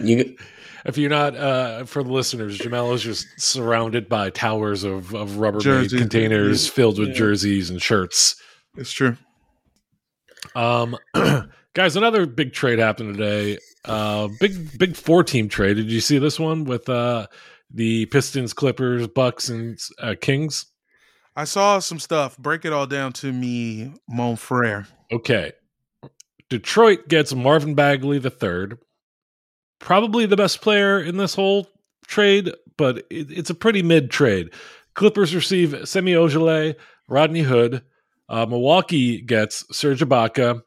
You 0.00 0.36
If 0.84 0.96
you're 0.96 1.10
not, 1.10 1.36
uh, 1.36 1.84
for 1.84 2.02
the 2.04 2.12
listeners, 2.12 2.56
Jamel 2.58 2.94
is 2.94 3.02
just 3.02 3.26
surrounded 3.38 4.08
by 4.08 4.30
towers 4.30 4.84
of, 4.84 5.12
of 5.14 5.30
Rubbermaid 5.32 5.60
Jerseys. 5.62 6.00
containers 6.00 6.68
filled 6.68 6.98
with 7.00 7.08
Yeah. 7.10 7.14
jerseys 7.14 7.68
and 7.68 7.82
shirts. 7.82 8.36
It's 8.76 8.92
true. 8.92 9.16
Um, 10.54 10.96
guys, 11.74 11.96
another 11.96 12.26
big 12.26 12.52
trade 12.52 12.78
happened 12.78 13.16
today. 13.16 13.58
Uh, 13.84 14.28
big 14.40 14.78
big 14.78 14.96
four 14.96 15.24
team 15.24 15.48
trade. 15.48 15.74
Did 15.74 15.90
you 15.90 16.00
see 16.00 16.18
this 16.18 16.38
one 16.38 16.64
with 16.64 16.88
uh 16.88 17.26
the 17.70 18.06
Pistons, 18.06 18.52
Clippers, 18.54 19.06
Bucks, 19.08 19.48
and 19.48 19.78
uh, 20.00 20.14
Kings? 20.20 20.66
I 21.38 21.44
saw 21.44 21.78
some 21.78 22.00
stuff. 22.00 22.36
Break 22.36 22.64
it 22.64 22.72
all 22.72 22.88
down 22.88 23.12
to 23.12 23.32
me, 23.32 23.92
mon 24.08 24.34
frere. 24.34 24.88
Okay, 25.12 25.52
Detroit 26.50 27.06
gets 27.06 27.32
Marvin 27.32 27.76
Bagley 27.76 28.18
the 28.18 28.28
third, 28.28 28.76
probably 29.78 30.26
the 30.26 30.36
best 30.36 30.60
player 30.60 31.00
in 31.00 31.16
this 31.16 31.36
whole 31.36 31.68
trade, 32.08 32.50
but 32.76 32.98
it, 33.08 33.30
it's 33.30 33.50
a 33.50 33.54
pretty 33.54 33.84
mid 33.84 34.10
trade. 34.10 34.50
Clippers 34.94 35.32
receive 35.32 35.88
Semi 35.88 36.14
Ojeleye, 36.14 36.74
Rodney 37.06 37.42
Hood. 37.42 37.82
Uh, 38.28 38.44
Milwaukee 38.44 39.20
gets 39.20 39.64
Serge 39.70 40.00
Ibaka, 40.00 40.60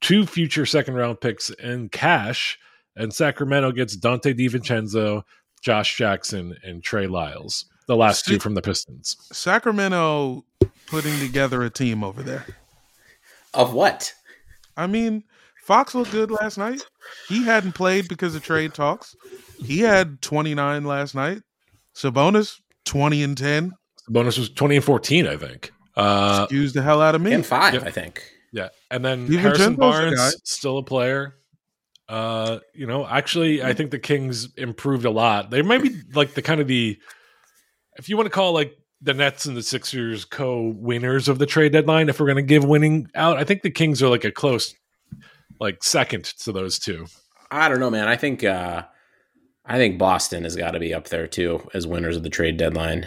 two 0.00 0.26
future 0.26 0.66
second 0.66 0.94
round 0.94 1.20
picks 1.20 1.50
in 1.50 1.88
cash, 1.88 2.58
and 2.96 3.14
Sacramento 3.14 3.70
gets 3.70 3.96
Donte 3.96 4.36
DiVincenzo, 4.36 5.22
Josh 5.62 5.96
Jackson, 5.96 6.56
and 6.64 6.82
Trey 6.82 7.06
Lyles. 7.06 7.66
The 7.86 7.96
last 7.96 8.24
two 8.24 8.38
from 8.38 8.54
the 8.54 8.62
Pistons. 8.62 9.16
Sacramento 9.32 10.44
putting 10.86 11.18
together 11.18 11.62
a 11.62 11.70
team 11.70 12.02
over 12.04 12.22
there. 12.22 12.46
Of 13.54 13.72
what? 13.72 14.12
I 14.76 14.86
mean, 14.86 15.24
Fox 15.64 15.94
looked 15.94 16.12
good 16.12 16.30
last 16.30 16.58
night. 16.58 16.82
He 17.28 17.44
hadn't 17.44 17.72
played 17.72 18.08
because 18.08 18.34
of 18.34 18.42
trade 18.44 18.74
talks. 18.74 19.16
He 19.64 19.80
had 19.80 20.20
29 20.22 20.84
last 20.84 21.14
night. 21.14 21.42
Sabonis 21.94 22.60
20 22.84 23.22
and 23.22 23.36
10. 23.38 23.72
Sabonis 24.08 24.38
was 24.38 24.50
20 24.50 24.76
and 24.76 24.84
14, 24.84 25.26
I 25.26 25.36
think. 25.36 25.72
Uh, 25.96 26.40
Excuse 26.44 26.72
the 26.74 26.82
hell 26.82 27.00
out 27.00 27.14
of 27.14 27.22
me. 27.22 27.32
And 27.32 27.44
five, 27.46 27.74
Yeah. 27.74 27.80
I 27.84 27.90
think. 27.90 28.22
yeah, 28.52 28.68
and 28.90 29.04
then 29.04 29.24
Even 29.24 29.38
Harrison 29.38 29.64
Jimbo's 29.72 29.78
Barnes 29.94 30.14
guy. 30.16 30.30
still 30.44 30.78
a 30.78 30.82
player. 30.82 31.34
Uh, 32.08 32.58
you 32.74 32.86
know, 32.86 33.06
actually, 33.06 33.62
I 33.64 33.72
think 33.72 33.90
the 33.90 33.98
Kings 33.98 34.54
improved 34.56 35.04
a 35.06 35.10
lot. 35.10 35.50
They 35.50 35.62
might 35.62 35.82
be 35.82 35.96
like 36.14 36.34
the 36.34 36.42
kind 36.42 36.60
of 36.60 36.68
the, 36.68 36.98
if 37.98 38.08
you 38.08 38.16
want 38.16 38.26
to 38.26 38.30
call 38.30 38.52
like 38.52 38.76
the 39.00 39.14
Nets 39.14 39.46
and 39.46 39.56
the 39.56 39.62
Sixers 39.62 40.24
co-winners 40.24 41.28
of 41.28 41.38
the 41.38 41.46
trade 41.46 41.72
deadline. 41.72 42.08
If 42.08 42.18
we're 42.18 42.26
going 42.26 42.36
to 42.36 42.42
give 42.42 42.64
winning 42.64 43.08
out, 43.14 43.36
I 43.36 43.44
think 43.44 43.62
the 43.62 43.70
Kings 43.70 44.02
are 44.02 44.08
like 44.08 44.24
a 44.24 44.32
close, 44.32 44.74
like 45.60 45.84
second 45.84 46.24
to 46.24 46.52
those 46.52 46.78
two. 46.78 47.06
I 47.50 47.68
don't 47.68 47.80
know, 47.80 47.90
man. 47.90 48.08
I 48.08 48.16
think 48.16 48.42
uh 48.42 48.84
I 49.64 49.78
think 49.78 49.98
Boston 49.98 50.44
has 50.44 50.56
got 50.56 50.72
to 50.72 50.78
be 50.78 50.94
up 50.94 51.08
there 51.08 51.26
too 51.26 51.68
as 51.74 51.86
winners 51.86 52.16
of 52.16 52.22
the 52.22 52.30
trade 52.30 52.56
deadline. 52.56 53.06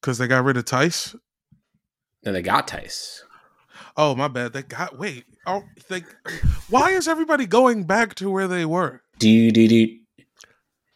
Because 0.00 0.18
they 0.18 0.28
got 0.28 0.44
rid 0.44 0.56
of 0.56 0.66
Theis. 0.66 1.16
And 2.24 2.34
they 2.34 2.42
got 2.42 2.68
Theis. 2.68 3.22
Oh, 3.96 4.14
my 4.14 4.28
bad. 4.28 4.52
They 4.52 4.62
got, 4.62 4.98
wait. 4.98 5.24
Oh, 5.46 5.64
they, 5.88 6.04
why 6.68 6.90
is 6.90 7.08
everybody 7.08 7.46
going 7.46 7.84
back 7.84 8.14
to 8.16 8.30
where 8.30 8.46
they 8.46 8.64
were? 8.64 9.02
Do 9.18 9.50
do 9.50 9.66
do 9.66 9.86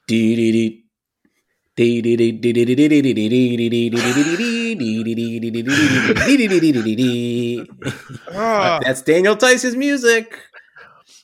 do 0.07 0.37
do 0.37 0.53
do. 0.53 0.79
Ah, 8.33 8.81
That's 8.83 9.03
Daniel 9.03 9.35
Theis's 9.35 9.75
music. 9.75 10.39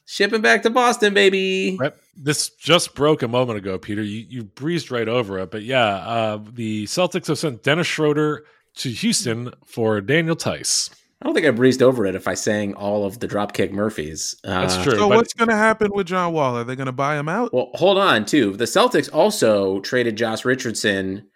Shipping 0.07 0.40
back 0.40 0.62
to 0.62 0.71
Boston, 0.71 1.14
baby. 1.14 1.77
Right. 1.79 1.92
This 2.16 2.49
just 2.51 2.95
broke 2.95 3.23
a 3.23 3.29
moment 3.29 3.59
ago, 3.59 3.77
Peter. 3.79 4.03
You, 4.03 4.25
you 4.29 4.45
breezed 4.45 4.90
right 4.90 5.09
over 5.09 5.38
it, 5.40 5.51
but 5.51 5.62
yeah, 5.62 5.85
uh, 5.85 6.38
the 6.53 6.85
Celtics 6.85 7.27
have 7.27 7.38
sent 7.38 7.62
Dennis 7.62 7.87
Schroeder 7.87 8.45
to 8.77 8.88
Houston 8.88 9.53
for 9.64 10.01
Daniel 10.01 10.37
Theis. 10.37 10.90
I 11.20 11.24
don't 11.24 11.35
think 11.35 11.46
I 11.46 11.50
breezed 11.50 11.83
over 11.83 12.05
it 12.05 12.14
if 12.14 12.29
I 12.29 12.35
sang 12.35 12.74
all 12.74 13.07
of 13.07 13.20
the 13.20 13.26
Dropkick 13.29 13.72
Murphys. 13.72 14.37
Uh, 14.44 14.61
That's 14.66 14.83
true. 14.83 14.96
so 14.98 15.09
what's 15.09 15.33
going 15.33 15.48
to 15.48 15.57
happen 15.57 15.90
with 15.94 16.07
John 16.07 16.35
Wall? 16.35 16.57
Are 16.59 16.64
they 16.64 16.76
going 16.76 16.87
to 16.87 16.92
buy 16.92 17.18
him 17.18 17.29
out? 17.29 17.55
Well, 17.55 17.70
hold 17.74 17.96
on, 17.96 18.26
too. 18.26 18.52
The 18.55 18.66
Celtics 18.66 19.09
also 19.12 19.81
traded 19.81 20.16
Josh 20.16 20.44
Richardson 20.44 21.26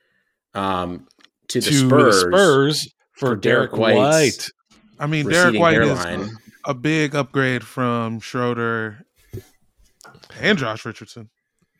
um, 0.54 1.08
to 1.48 1.60
the 1.60 1.70
to 1.70 1.74
Spurs. 1.88 2.14
the 2.22 2.28
Spurs 2.30 2.94
for, 3.12 3.28
for 3.30 3.36
Derek 3.36 3.70
Derek 3.70 3.80
White. 3.80 3.96
White's 3.96 4.50
I 4.98 5.06
mean, 5.06 5.26
Derek 5.26 5.58
White 5.58 5.74
hairline. 5.76 6.20
is 6.20 6.36
a 6.66 6.74
big 6.74 7.14
upgrade 7.14 7.64
from 7.64 8.20
Schroeder 8.20 9.06
and 10.38 10.58
Josh 10.58 10.84
Richardson. 10.84 11.30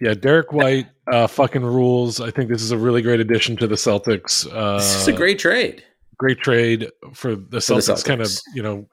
Yeah, 0.01 0.15
Derek 0.15 0.53
White 0.55 0.87
uh, 1.13 1.27
fucking 1.27 1.63
rules. 1.63 2.19
I 2.23 2.31
think 2.31 2.49
this 2.49 2.63
is 2.63 2.71
a 2.71 2.79
really 2.79 3.03
great 3.03 3.21
addition 3.21 3.59
to 3.59 3.67
the 3.67 3.75
Celtics. 3.75 4.51
Uh, 4.51 4.79
This 4.79 4.97
is 5.03 5.09
a 5.09 5.13
great 5.13 5.39
trade. 5.39 5.85
Great 6.21 6.39
trade 6.39 6.91
for 7.15 7.35
the 7.35 7.61
For 7.61 7.75
the 7.75 7.81
Celtics. 7.81 8.05
Kind 8.05 8.21
of, 8.21 8.31
you 8.55 8.63
know, 8.63 8.87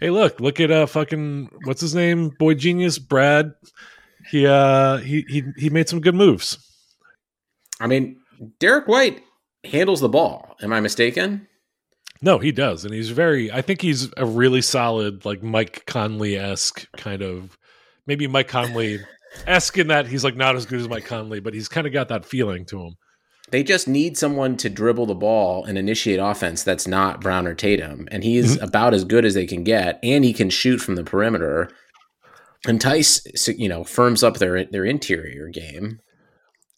hey, 0.00 0.10
look, 0.10 0.40
look 0.40 0.58
at 0.58 0.70
uh, 0.70 0.86
fucking 0.86 1.50
what's 1.64 1.82
his 1.82 1.94
name, 1.94 2.30
boy 2.38 2.54
genius, 2.54 2.98
Brad. 2.98 3.52
He 4.30 4.46
uh 4.46 4.96
he 4.98 5.24
he 5.28 5.44
he 5.56 5.70
made 5.70 5.88
some 5.88 6.00
good 6.00 6.14
moves. 6.14 6.58
I 7.80 7.86
mean, 7.86 8.16
Derek 8.58 8.88
White 8.88 9.22
handles 9.64 10.00
the 10.00 10.08
ball. 10.08 10.56
Am 10.62 10.72
I 10.72 10.80
mistaken? 10.80 11.46
No, 12.22 12.38
he 12.38 12.52
does, 12.52 12.84
and 12.84 12.92
he's 12.92 13.10
very. 13.10 13.50
I 13.50 13.62
think 13.62 13.80
he's 13.80 14.10
a 14.16 14.26
really 14.26 14.60
solid, 14.60 15.24
like 15.24 15.42
Mike 15.42 15.84
Conley 15.86 16.36
esque 16.36 16.86
kind 16.96 17.22
of. 17.22 17.56
Maybe 18.06 18.26
Mike 18.26 18.48
Conley 18.48 19.00
esque 19.46 19.78
in 19.78 19.88
that 19.88 20.06
he's 20.06 20.24
like 20.24 20.36
not 20.36 20.56
as 20.56 20.66
good 20.66 20.80
as 20.80 20.88
Mike 20.88 21.06
Conley, 21.06 21.40
but 21.40 21.54
he's 21.54 21.68
kind 21.68 21.86
of 21.86 21.92
got 21.92 22.08
that 22.08 22.24
feeling 22.24 22.66
to 22.66 22.80
him. 22.82 22.94
They 23.50 23.62
just 23.62 23.88
need 23.88 24.16
someone 24.16 24.56
to 24.58 24.70
dribble 24.70 25.06
the 25.06 25.14
ball 25.14 25.64
and 25.64 25.76
initiate 25.76 26.20
offense 26.20 26.62
that's 26.62 26.86
not 26.86 27.20
Brown 27.20 27.46
or 27.46 27.54
Tatum. 27.54 28.06
And 28.10 28.22
he 28.22 28.36
is 28.36 28.60
about 28.62 28.94
as 28.94 29.04
good 29.04 29.24
as 29.24 29.34
they 29.34 29.46
can 29.46 29.64
get, 29.64 29.98
and 30.02 30.24
he 30.24 30.32
can 30.32 30.50
shoot 30.50 30.78
from 30.78 30.94
the 30.94 31.04
perimeter. 31.04 31.68
And 32.66 32.80
Theis, 32.80 33.22
you 33.58 33.68
know, 33.68 33.84
firms 33.84 34.22
up 34.22 34.36
their 34.36 34.64
their 34.64 34.84
interior 34.84 35.48
game 35.48 36.00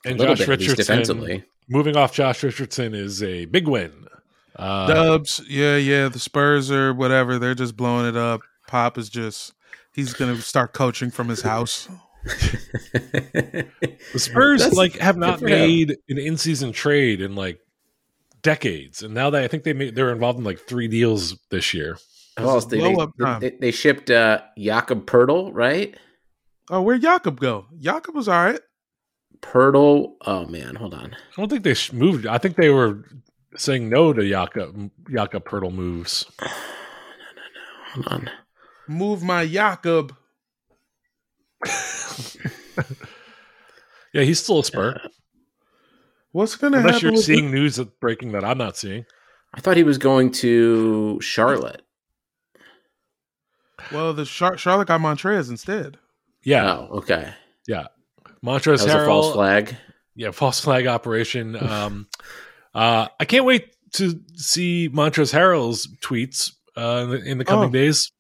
And 0.05 0.15
a 0.15 0.19
little 0.19 0.35
Josh 0.35 0.47
bit, 0.47 0.53
at 0.53 0.59
Richardson, 0.61 0.77
defensively. 0.77 1.45
moving 1.69 1.97
off 1.97 2.15
Josh 2.15 2.43
Richardson 2.43 2.95
is 2.95 3.23
a 3.23 3.47
big 3.47 3.67
win. 3.69 4.07
Uh, 4.55 4.87
Dubs, 4.87 5.41
yeah, 5.49 5.77
yeah. 5.77 6.09
The 6.09 6.19
Spurs 6.19 6.71
or 6.71 6.95
whatever, 6.95 7.39
they're 7.39 7.55
just 7.55 7.77
blowing 7.77 8.07
it 8.07 8.17
up. 8.17 8.43
Pop 8.67 8.97
is 8.99 9.09
just, 9.09 9.55
he's 9.93 10.13
going 10.13 10.35
to 10.35 10.41
start 10.41 10.73
coaching 10.73 11.11
from 11.11 11.29
his 11.29 11.43
house. 11.43 11.89
The 12.25 14.19
Spurs 14.19 14.63
That's 14.63 14.75
like 14.75 14.97
have 14.99 15.17
not 15.17 15.41
good 15.41 15.51
him. 15.51 15.59
made 15.59 15.97
an 16.09 16.19
in 16.19 16.37
season 16.37 16.73
trade 16.73 17.21
in 17.21 17.35
like 17.35 17.59
decades, 18.43 19.03
and 19.03 19.15
now 19.15 19.31
that 19.31 19.43
I 19.43 19.49
think 19.49 19.65
they 19.65 19.73
made, 19.73 19.95
they're 19.95 20.13
involved 20.13 20.39
in 20.39 20.45
like 20.45 20.61
three 20.61 20.89
deals 20.89 21.37
this 21.51 21.73
year. 21.75 21.97
well, 22.39 22.61
they, 22.61 22.79
they, 22.79 22.97
they, 23.41 23.51
they 23.61 23.71
shipped 23.71 24.11
uh, 24.11 24.41
Jakob 24.59 25.07
Poeltl, 25.07 25.51
right? 25.53 25.97
Oh, 26.71 26.83
where'd 26.83 27.03
Jakob 27.03 27.41
go? 27.41 27.67
Jakob 27.79 28.15
was 28.15 28.29
all 28.29 28.45
right. 28.45 28.61
Poeltl. 29.41 30.13
Oh 30.25 30.47
man, 30.47 30.77
hold 30.77 30.95
on. 30.95 31.15
I 31.15 31.41
don't 31.41 31.49
think 31.49 31.65
they 31.65 31.75
sh- 31.75 31.93
moved. 31.93 32.27
I 32.27 32.39
think 32.39 32.57
they 32.57 32.71
were 32.71 33.05
saying 33.57 33.89
no 33.89 34.13
to 34.13 34.25
Yaka 34.25 34.73
Yaka 35.09 35.41
Pirtle 35.41 35.73
moves. 35.73 36.27
No, 37.95 38.03
no, 38.03 38.03
no. 38.03 38.03
Hold 38.03 38.07
on. 38.09 38.31
Move 38.89 39.23
my 39.23 39.47
Jakob. 39.47 40.17
Yeah, 44.15 44.25
he's 44.25 44.43
still 44.43 44.59
a 44.61 44.65
Spur. 44.65 45.01
What's 46.33 46.57
going 46.57 46.75
to 46.75 46.81
happen? 46.81 46.89
Unless 46.91 47.03
you're 47.03 47.13
with 47.13 47.25
seeing 47.25 47.51
news 47.51 47.77
that 47.77 47.99
breaking 47.99 48.33
that 48.33 48.45
I'm 48.45 48.59
not 48.59 48.77
seeing. 48.77 49.07
I 49.55 49.61
thought 49.61 49.79
he 49.79 49.85
was 49.85 49.97
going 49.97 50.33
to 50.33 51.19
Charlotte. 51.23 51.81
Well, 53.91 54.13
the 54.13 54.25
Char- 54.27 54.59
Charlotte 54.59 54.89
got 54.89 55.01
Montrez 55.01 55.49
instead. 55.51 55.99
Yeah, 56.43 56.71
Oh, 56.73 56.89
okay. 56.99 57.33
Montrezl 58.45 58.87
That 58.87 58.95
was 58.97 59.03
a 59.03 59.07
false 59.07 59.33
flag. 59.35 59.77
Yeah, 60.15 60.31
false 60.33 60.61
flag 60.61 60.87
operation. 60.87 61.57
Um, 61.63 62.09
uh, 62.75 63.09
I 63.21 63.25
can't 63.25 63.45
wait 63.45 63.75
to 63.95 64.21
see 64.35 64.89
Montrezl 64.89 65.33
Harrell's 65.39 65.87
tweets 66.03 66.53
uh, 66.77 67.05
in, 67.05 67.11
the, 67.11 67.17
in 67.33 67.39
the 67.39 67.45
coming 67.45 67.69
Oh. 67.69 67.73
days. 67.73 68.11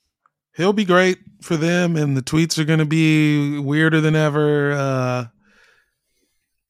He'll 0.54 0.72
be 0.72 0.84
great 0.84 1.18
for 1.40 1.56
them, 1.56 1.96
and 1.96 2.16
the 2.16 2.22
tweets 2.22 2.58
are 2.58 2.64
going 2.64 2.78
to 2.78 2.84
be 2.84 3.58
weirder 3.58 4.00
than 4.00 4.14
ever. 4.14 4.72
Uh, 4.72 5.26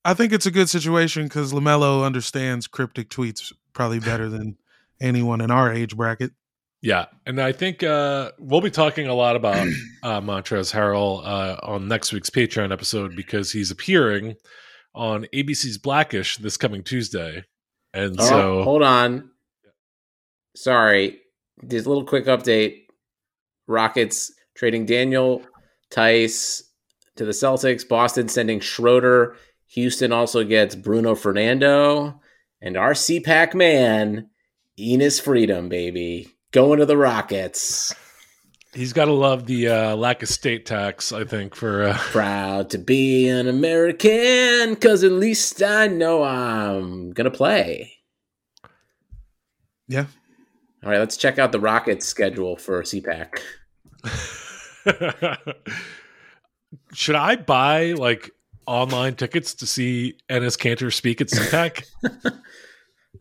I 0.04 0.14
think 0.14 0.32
it's 0.32 0.46
a 0.46 0.50
good 0.50 0.68
situation 0.68 1.24
because 1.24 1.52
LaMelo 1.52 2.04
understands 2.04 2.66
cryptic 2.66 3.08
tweets 3.08 3.52
probably 3.72 4.00
better 4.00 4.28
than 4.28 4.56
anyone 5.00 5.40
in 5.40 5.50
our 5.50 5.72
age 5.72 5.96
bracket. 5.96 6.32
Yeah, 6.80 7.06
and 7.26 7.40
I 7.40 7.52
think 7.52 7.82
uh, 7.84 8.32
we'll 8.38 8.60
be 8.60 8.70
talking 8.70 9.06
a 9.06 9.14
lot 9.14 9.36
about 9.36 9.66
uh, 10.02 10.20
Montrezl 10.20 10.72
Harrell 10.74 11.24
uh, 11.24 11.56
on 11.62 11.86
next 11.86 12.12
week's 12.12 12.30
Patreon 12.30 12.72
episode 12.72 13.14
because 13.14 13.52
he's 13.52 13.70
appearing 13.70 14.34
on 14.94 15.26
ABC's 15.32 15.78
Blackish 15.78 16.38
this 16.38 16.56
coming 16.56 16.82
Tuesday, 16.82 17.44
and 17.94 18.16
Oh, 18.20 18.24
so 18.28 18.62
hold 18.64 18.82
on. 18.82 19.30
Sorry. 20.56 21.20
Just 21.66 21.86
a 21.86 21.88
little 21.88 22.04
quick 22.04 22.26
update. 22.26 22.82
Rockets 23.66 24.32
trading 24.54 24.86
Daniel 24.86 25.42
Theis 25.90 26.62
to 27.16 27.24
the 27.24 27.32
Celtics. 27.32 27.88
Boston 27.88 28.28
sending 28.28 28.60
Schroeder. 28.60 29.36
Houston 29.68 30.12
also 30.12 30.44
gets 30.44 30.74
Bruno 30.74 31.14
Fernando. 31.14 32.20
And 32.60 32.76
our 32.76 32.92
CPAC 32.92 33.54
man, 33.54 34.28
Enes 34.78 35.20
Freedom, 35.20 35.68
baby. 35.68 36.28
Going 36.52 36.78
to 36.78 36.86
the 36.86 36.96
Rockets. 36.96 37.94
he's 38.74 38.92
got 38.92 39.06
to 39.06 39.12
love 39.12 39.46
the 39.46 39.68
uh, 39.68 39.96
lack 39.96 40.22
of 40.22 40.28
state 40.28 40.66
tax. 40.66 41.12
I 41.12 41.24
think 41.24 41.54
for 41.54 41.84
uh, 41.84 41.96
Proud 41.98 42.70
to 42.70 42.78
be 42.78 43.28
an 43.28 43.48
American, 43.48 44.74
because 44.74 45.02
at 45.02 45.12
least 45.12 45.62
I 45.62 45.86
know 45.88 46.22
I'm 46.22 47.10
going 47.12 47.30
to 47.30 47.36
play. 47.36 47.94
Yeah. 49.88 50.06
All 50.84 50.90
right, 50.90 50.98
let's 50.98 51.16
check 51.16 51.38
out 51.38 51.52
the 51.52 51.60
Rockets 51.60 52.06
schedule 52.06 52.56
for 52.56 52.82
CPAC. 52.82 53.38
should 56.92 57.14
I 57.14 57.36
buy 57.36 57.92
like 57.92 58.30
online 58.66 59.14
tickets 59.14 59.54
to 59.54 59.66
see 59.66 60.18
Enes 60.28 60.58
Kanter 60.58 60.92
speak 60.92 61.20
at 61.20 61.28
CPAC? 61.28 61.84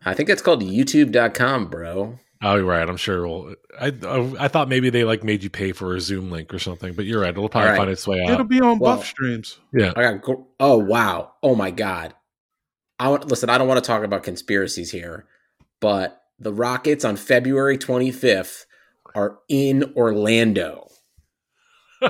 I 0.05 0.13
think 0.13 0.29
it's 0.29 0.41
called 0.41 0.63
youtube.com, 0.63 1.67
bro. 1.67 2.17
Oh, 2.43 2.55
you're 2.55 2.65
right. 2.65 2.89
I'm 2.89 2.97
sure. 2.97 3.27
We'll, 3.27 3.55
I, 3.79 3.93
I 4.03 4.33
I 4.39 4.47
thought 4.47 4.67
maybe 4.67 4.89
they 4.89 5.03
like 5.03 5.23
made 5.23 5.43
you 5.43 5.51
pay 5.51 5.73
for 5.73 5.95
a 5.95 6.01
Zoom 6.01 6.31
link 6.31 6.51
or 6.51 6.57
something, 6.57 6.93
but 6.93 7.05
you're 7.05 7.21
right. 7.21 7.29
It'll 7.29 7.47
probably 7.49 7.67
All 7.67 7.73
right. 7.73 7.77
find 7.77 7.89
its 7.91 8.07
way 8.07 8.23
out. 8.23 8.31
It'll 8.31 8.45
be 8.45 8.59
on 8.61 8.79
Well- 8.79 8.97
Buff 8.97 9.05
streams. 9.05 9.59
Yeah. 9.71 9.93
I 9.95 10.01
got 10.17 10.37
oh 10.59 10.77
wow. 10.79 11.33
Oh 11.43 11.53
my 11.55 11.69
god. 11.69 12.15
I 12.97 13.09
want 13.09 13.27
listen. 13.27 13.49
I 13.49 13.59
don't 13.59 13.67
want 13.67 13.83
to 13.83 13.87
talk 13.87 14.03
about 14.03 14.23
conspiracies 14.23 14.89
here, 14.89 15.25
but 15.79 16.20
the 16.41 16.51
Rockets 16.51 17.05
on 17.05 17.15
February 17.15 17.77
25th 17.77 18.65
are 19.13 19.37
in 19.47 19.93
Orlando. 19.95 20.87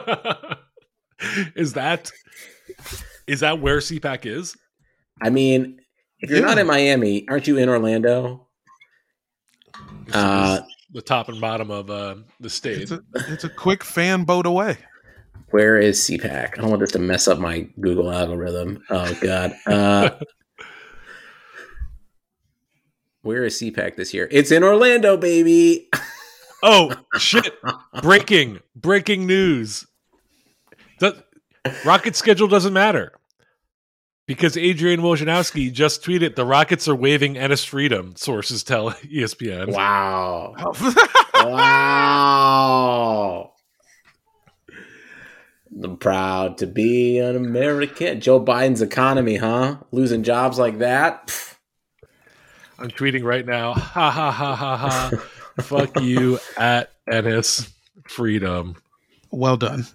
is 1.56 1.74
that 1.74 2.12
is 3.28 3.42
that 3.42 3.60
where 3.60 3.80
CPAC 3.80 4.26
is? 4.26 4.56
I 5.22 5.30
mean, 5.30 5.80
if 6.20 6.30
you're 6.30 6.40
yeah. 6.40 6.46
not 6.46 6.58
in 6.58 6.66
Miami, 6.66 7.28
aren't 7.30 7.46
you 7.46 7.58
in 7.58 7.68
Orlando? 7.68 8.48
Uh, 10.14 10.62
the 10.94 11.02
top 11.02 11.28
and 11.28 11.42
bottom 11.42 11.70
of 11.70 11.90
uh, 11.90 12.16
the 12.40 12.50
state. 12.50 12.82
It's 12.82 12.92
a, 12.92 13.02
it's 13.28 13.44
a 13.44 13.50
quick 13.50 13.84
fan 13.84 14.24
boat 14.24 14.46
away. 14.46 14.78
Where 15.50 15.78
is 15.78 16.00
CPAC? 16.00 16.58
I 16.58 16.62
don't 16.62 16.70
want 16.70 16.80
this 16.80 16.94
to 16.94 17.00
mess 17.00 17.28
up 17.28 17.38
my 17.38 17.68
Google 17.82 18.12
algorithm. 18.12 18.82
Oh 18.90 19.14
God. 19.22 19.54
Uh, 19.68 20.12
where 23.22 23.44
is 23.44 23.60
CPAC 23.60 23.96
this 23.96 24.14
year? 24.14 24.28
It's 24.32 24.52
in 24.52 24.64
Orlando, 24.64 25.18
baby. 25.18 25.90
oh 26.64 26.94
shit! 27.18 27.54
Breaking, 28.02 28.60
breaking 28.76 29.28
news. 29.28 29.86
The 31.00 31.24
Rocket 31.86 32.16
schedule 32.16 32.48
doesn't 32.48 32.74
matter 32.74 33.14
because 34.28 34.56
Adrian 34.56 35.02
Wojnarowski 35.02 35.74
just 35.74 36.04
tweeted 36.04 36.36
the 36.36 36.46
Rockets 36.46 36.88
are 36.88 36.96
waiving 36.96 37.36
Enes 37.36 37.66
Freedom. 37.66 38.16
Sources 38.16 38.64
tell 38.64 38.92
ESPN. 39.04 39.74
Wow! 39.74 40.54
wow! 41.46 43.54
I'm 45.84 45.98
proud 45.98 46.58
to 46.60 46.68
be 46.68 47.20
an 47.20 47.36
American. 47.36 48.22
Joe 48.22 48.44
Biden's 48.44 48.82
economy, 48.82 49.38
huh? 49.38 49.78
Losing 49.92 50.24
jobs 50.24 50.58
like 50.58 50.80
that. 50.80 51.51
I'm 52.82 52.90
tweeting 52.90 53.24
right 53.24 53.46
now. 53.46 53.74
Ha 53.92 54.10
ha 54.10 54.32
ha 54.32 54.56
ha 54.56 54.78
ha. 54.78 55.12
Fuck 55.62 56.02
you 56.02 56.40
at 56.58 56.92
Enes 57.08 57.70
Freedom. 58.08 58.76
Well 59.30 59.58
done. 59.58 59.86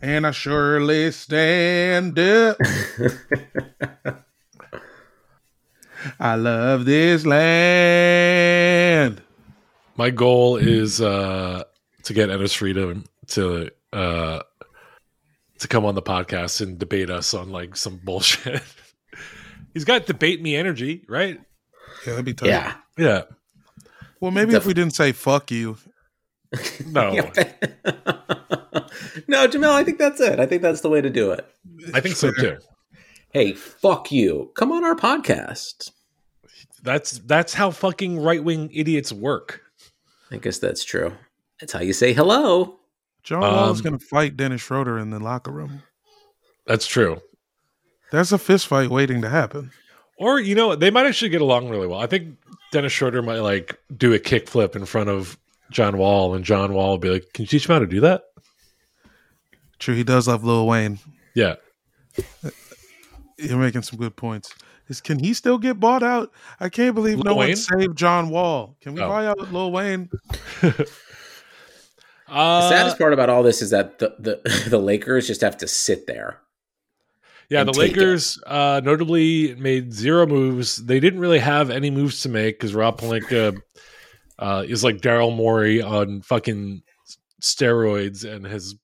And 0.00 0.26
I 0.26 0.30
surely 0.30 1.12
stand 1.12 2.18
up. 2.18 2.56
I 6.18 6.36
love 6.36 6.86
this 6.86 7.26
land. 7.26 9.20
My 9.96 10.08
goal 10.08 10.56
is 10.56 11.02
uh, 11.02 11.64
to 12.04 12.14
get 12.14 12.30
Ennis 12.30 12.54
Freedom 12.54 13.04
to 13.28 13.70
uh, 13.92 14.40
to 15.60 15.68
come 15.68 15.84
on 15.84 15.94
the 15.94 16.02
podcast 16.02 16.60
and 16.60 16.78
debate 16.78 17.10
us 17.10 17.32
on 17.34 17.50
like 17.50 17.76
some 17.76 18.00
bullshit. 18.02 18.62
He's 19.74 19.84
got 19.84 20.06
debate 20.06 20.42
me 20.42 20.56
energy, 20.56 21.04
right? 21.08 21.40
Yeah, 22.04 22.12
that'd 22.12 22.24
be 22.24 22.34
tough. 22.34 22.48
Yeah. 22.48 22.74
Yeah. 22.98 23.22
Well, 24.20 24.30
maybe 24.30 24.52
Def- 24.52 24.62
if 24.62 24.66
we 24.66 24.74
didn't 24.74 24.94
say 24.94 25.12
fuck 25.12 25.50
you. 25.50 25.76
No. 26.84 27.12
no, 29.28 29.46
Jamel, 29.46 29.70
I 29.70 29.84
think 29.84 29.98
that's 29.98 30.20
it. 30.20 30.40
I 30.40 30.46
think 30.46 30.62
that's 30.62 30.80
the 30.80 30.88
way 30.88 31.00
to 31.00 31.08
do 31.08 31.30
it. 31.30 31.46
I 31.94 32.00
think 32.00 32.16
so 32.16 32.32
too. 32.32 32.58
Hey, 33.32 33.52
fuck 33.52 34.10
you. 34.10 34.50
Come 34.56 34.72
on 34.72 34.84
our 34.84 34.96
podcast. 34.96 35.92
That's 36.82 37.18
that's 37.18 37.54
how 37.54 37.70
fucking 37.70 38.18
right 38.18 38.42
wing 38.42 38.68
idiots 38.72 39.12
work. 39.12 39.62
I 40.32 40.38
guess 40.38 40.58
that's 40.58 40.82
true. 40.82 41.12
That's 41.60 41.72
how 41.72 41.80
you 41.80 41.92
say 41.92 42.12
hello. 42.12 42.79
John 43.22 43.42
um, 43.42 43.52
Wall 43.52 43.70
is 43.70 43.80
going 43.80 43.98
to 43.98 44.04
fight 44.04 44.36
Dennis 44.36 44.60
Schroeder 44.60 44.98
in 44.98 45.10
the 45.10 45.18
locker 45.18 45.50
room. 45.50 45.82
That's 46.66 46.86
true. 46.86 47.20
There's 48.10 48.32
a 48.32 48.38
fist 48.38 48.66
fight 48.66 48.90
waiting 48.90 49.22
to 49.22 49.28
happen. 49.28 49.70
Or 50.18 50.38
you 50.38 50.54
know, 50.54 50.74
they 50.74 50.90
might 50.90 51.06
actually 51.06 51.30
get 51.30 51.40
along 51.40 51.68
really 51.68 51.86
well. 51.86 52.00
I 52.00 52.06
think 52.06 52.36
Dennis 52.72 52.92
Schroeder 52.92 53.22
might 53.22 53.38
like 53.38 53.80
do 53.96 54.12
a 54.12 54.18
kickflip 54.18 54.76
in 54.76 54.84
front 54.84 55.08
of 55.08 55.38
John 55.70 55.96
Wall, 55.96 56.34
and 56.34 56.44
John 56.44 56.74
Wall 56.74 56.90
will 56.90 56.98
be 56.98 57.10
like, 57.10 57.32
"Can 57.32 57.44
you 57.44 57.46
teach 57.46 57.66
him 57.66 57.72
how 57.72 57.78
to 57.78 57.86
do 57.86 58.00
that?" 58.00 58.24
True, 59.78 59.94
he 59.94 60.04
does 60.04 60.28
love 60.28 60.44
Lil 60.44 60.66
Wayne. 60.66 60.98
Yeah, 61.34 61.54
you're 63.38 63.58
making 63.58 63.82
some 63.82 63.98
good 63.98 64.16
points. 64.16 64.54
Is 64.88 65.00
can 65.00 65.20
he 65.20 65.32
still 65.32 65.56
get 65.56 65.80
bought 65.80 66.02
out? 66.02 66.32
I 66.58 66.68
can't 66.68 66.94
believe 66.94 67.18
Lil 67.18 67.24
no 67.24 67.36
Wayne? 67.36 67.50
one 67.50 67.56
saved 67.56 67.96
John 67.96 68.28
Wall. 68.28 68.76
Can 68.80 68.94
we 68.94 69.00
oh. 69.00 69.08
buy 69.08 69.26
out 69.26 69.52
Lil 69.52 69.72
Wayne? 69.72 70.10
Uh, 72.30 72.62
the 72.62 72.68
saddest 72.68 72.98
part 72.98 73.12
about 73.12 73.28
all 73.28 73.42
this 73.42 73.60
is 73.60 73.70
that 73.70 73.98
the, 73.98 74.14
the, 74.18 74.66
the 74.70 74.78
Lakers 74.78 75.26
just 75.26 75.40
have 75.40 75.56
to 75.58 75.68
sit 75.68 76.06
there. 76.06 76.40
Yeah, 77.48 77.64
the 77.64 77.72
Lakers 77.72 78.40
uh, 78.46 78.80
notably 78.84 79.56
made 79.56 79.92
zero 79.92 80.24
moves. 80.24 80.76
They 80.76 81.00
didn't 81.00 81.18
really 81.18 81.40
have 81.40 81.68
any 81.68 81.90
moves 81.90 82.22
to 82.22 82.28
make 82.28 82.58
because 82.60 82.76
Rob 82.76 83.00
Pelinka 83.00 83.60
uh, 84.38 84.64
is 84.68 84.84
like 84.84 84.98
Daryl 84.98 85.34
Morey 85.34 85.82
on 85.82 86.22
fucking 86.22 86.82
steroids 87.42 88.24
and 88.24 88.46
has 88.46 88.76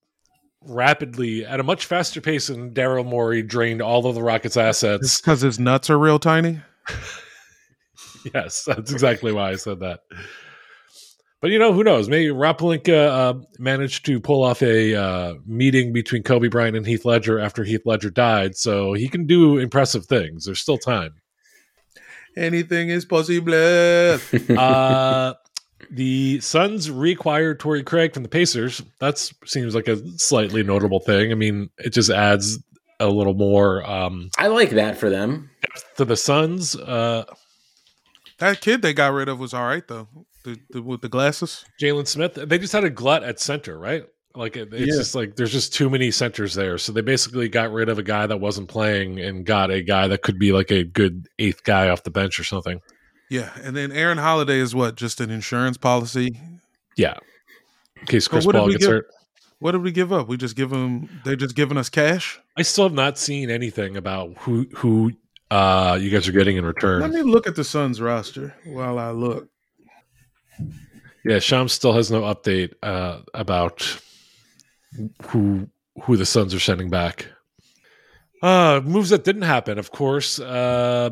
rapidly, 0.67 1.47
at 1.47 1.61
a 1.61 1.63
much 1.63 1.87
faster 1.87 2.21
pace 2.21 2.49
than 2.49 2.75
Daryl 2.75 3.07
Morey, 3.07 3.43
drained 3.43 3.81
all 3.81 4.05
of 4.07 4.17
the 4.17 4.23
Rockets' 4.23 4.57
assets. 4.57 5.21
Because 5.21 5.43
his 5.43 5.61
nuts 5.61 5.89
are 5.89 5.99
real 5.99 6.19
tiny? 6.19 6.61
yes, 8.35 8.65
that's 8.65 8.91
exactly 8.91 9.33
why 9.33 9.51
I 9.51 9.57
said 9.57 9.81
that. 9.81 10.01
But 11.41 11.51
you 11.51 11.59
know, 11.59 11.73
who 11.73 11.85
knows? 11.85 12.09
Maybe 12.09 12.31
Rob 12.31 12.59
Pelinka 12.59 13.09
uh, 13.09 13.35
managed 13.59 14.07
to 14.07 14.21
pull 14.21 14.43
off 14.43 14.63
a 14.63 14.95
uh, 14.95 15.35
meeting 15.47 15.93
between 15.93 16.23
Kobe 16.23 16.49
Bryant 16.49 16.77
and 16.77 16.87
Heath 16.87 17.05
Ledger 17.05 17.39
after 17.39 17.63
Heath 17.63 17.83
Ledger 17.85 18.11
died, 18.11 18.57
so 18.57 18.95
he 18.95 19.09
can 19.09 19.27
do 19.27 19.59
impressive 19.59 20.07
things. 20.07 20.47
There's 20.47 20.61
still 20.61 20.79
time. 20.79 21.15
Anything 22.37 22.89
is 22.89 23.05
possible. 23.05 23.53
uh, 24.59 25.35
the 25.91 26.41
Suns 26.41 26.89
reacquired 26.89 27.59
Torrey 27.59 27.83
Craig 27.83 28.15
from 28.15 28.23
the 28.23 28.29
Pacers. 28.31 28.83
That 29.01 29.19
seems 29.45 29.75
like 29.75 29.89
a 29.89 29.97
slightly 30.19 30.63
notable 30.63 31.01
thing. 31.01 31.33
I 31.33 31.35
mean, 31.35 31.69
it 31.79 31.91
just 31.91 32.11
adds 32.11 32.59
a 32.99 33.09
little 33.09 33.35
more. 33.35 33.89
Um, 33.89 34.31
I 34.39 34.47
like 34.47 34.71
that 34.71 34.97
for 34.97 35.11
them. 35.11 35.51
To 35.99 36.07
the 36.07 36.17
Suns. 36.17 36.75
Uh, 36.77 37.25
that 38.39 38.61
kid 38.61 38.83
they 38.83 38.95
got 38.95 39.13
rid 39.13 39.29
of 39.29 39.39
was 39.39 39.55
all 39.55 39.67
right 39.67 39.87
though 39.87 40.09
the, 40.47 40.61
the 40.71 40.83
with 40.83 41.03
the 41.03 41.09
glasses. 41.09 41.65
Jalen 41.81 42.07
Smith. 42.07 42.35
They 42.35 42.59
just 42.59 42.73
had 42.73 42.85
a 42.85 42.91
glut 42.91 43.23
at 43.25 43.41
center, 43.41 43.79
right? 43.79 44.05
Like 44.35 44.57
it, 44.57 44.73
it's 44.73 44.81
yeah. 44.81 44.99
just 44.99 45.15
like 45.15 45.37
there's 45.37 45.53
just 45.53 45.75
too 45.75 45.91
many 45.91 46.11
centers 46.11 46.55
there. 46.55 46.79
So 46.79 46.93
they 46.93 47.01
basically 47.01 47.49
got 47.49 47.73
rid 47.73 47.89
of 47.89 47.99
a 47.99 48.03
guy 48.03 48.27
that 48.27 48.37
wasn't 48.37 48.69
playing 48.69 49.19
and 49.19 49.45
got 49.45 49.71
a 49.71 49.83
guy 49.83 50.09
that 50.09 50.23
could 50.23 50.39
be 50.39 50.53
like 50.53 50.71
a 50.71 50.85
good 50.85 51.27
eighth 51.39 51.65
guy 51.65 51.89
off 51.89 52.03
the 52.03 52.11
bench 52.11 52.39
or 52.39 52.45
something. 52.45 52.81
Yeah, 53.29 53.51
and 53.63 53.75
then 53.75 53.91
Aaron 53.91 54.19
Holiday 54.19 54.59
is 54.59 54.75
what? 54.75 54.95
Just 54.95 55.21
an 55.21 55.31
insurance 55.31 55.79
policy. 55.79 56.39
Yeah, 56.97 57.17
in 58.01 58.07
case 58.07 58.29
Chris 58.29 58.47
Paul 58.47 58.71
gets 58.71 58.85
give, 58.85 58.91
hurt. 58.91 59.07
What 59.59 59.73
did 59.73 59.83
we 59.83 59.91
give 59.91 60.13
up? 60.13 60.29
We 60.29 60.37
just 60.37 60.55
give 60.55 60.71
them. 60.71 61.09
They're 61.25 61.35
just 61.35 61.57
giving 61.57 61.79
us 61.79 61.89
cash. 61.89 62.39
I 62.57 62.63
still 62.63 62.85
have 62.85 62.93
not 62.93 63.19
seen 63.19 63.51
anything 63.51 63.97
about 63.97 64.37
who 64.39 64.67
who 64.77 65.13
uh 65.51 65.99
you 66.01 66.11
guys 66.11 66.29
are 66.29 66.33
getting 66.33 66.57
in 66.57 66.65
return. 66.65 67.01
Let 67.01 67.11
me 67.11 67.23
look 67.23 67.47
at 67.47 67.57
the 67.57 67.65
Suns 67.65 68.01
roster 68.01 68.55
while 68.65 68.99
I 68.99 69.11
look. 69.11 69.49
Yeah, 71.25 71.39
Sham 71.41 71.69
still 71.69 71.93
has 71.93 72.11
no 72.11 72.23
update 72.23 72.75
uh, 72.83 73.21
about 73.35 74.01
who 75.23 75.69
who 76.03 76.17
the 76.17 76.27
Suns 76.27 76.55
are 76.55 76.61
sending 76.61 76.91
back. 76.91 77.27
Uh, 78.43 78.81
moves 78.85 79.11
that 79.11 79.25
didn't 79.25 79.43
happen, 79.43 79.79
of 79.79 79.91
course. 79.91 80.39
Uh, 80.39 81.11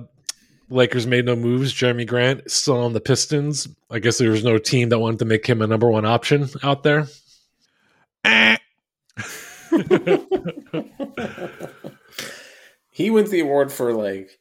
Lakers 0.71 1.07
made 1.07 1.25
no 1.25 1.37
moves. 1.37 1.73
Jerami 1.73 2.07
Grant 2.07 2.51
still 2.51 2.79
on 2.79 2.93
the 2.93 3.01
Pistons. 3.01 3.69
I 3.91 3.99
guess 3.99 4.19
there 4.19 4.31
was 4.31 4.45
no 4.45 4.59
team 4.59 4.91
that 4.91 4.99
wanted 4.99 5.19
to 5.21 5.25
make 5.25 5.47
him 5.47 5.63
a 5.63 5.67
number 5.67 5.91
one 5.91 6.05
option 6.05 6.49
out 6.63 6.83
there. 6.83 7.07
he 12.91 13.11
wins 13.11 13.31
the 13.31 13.41
award 13.41 13.73
for 13.73 13.93
like 13.93 14.39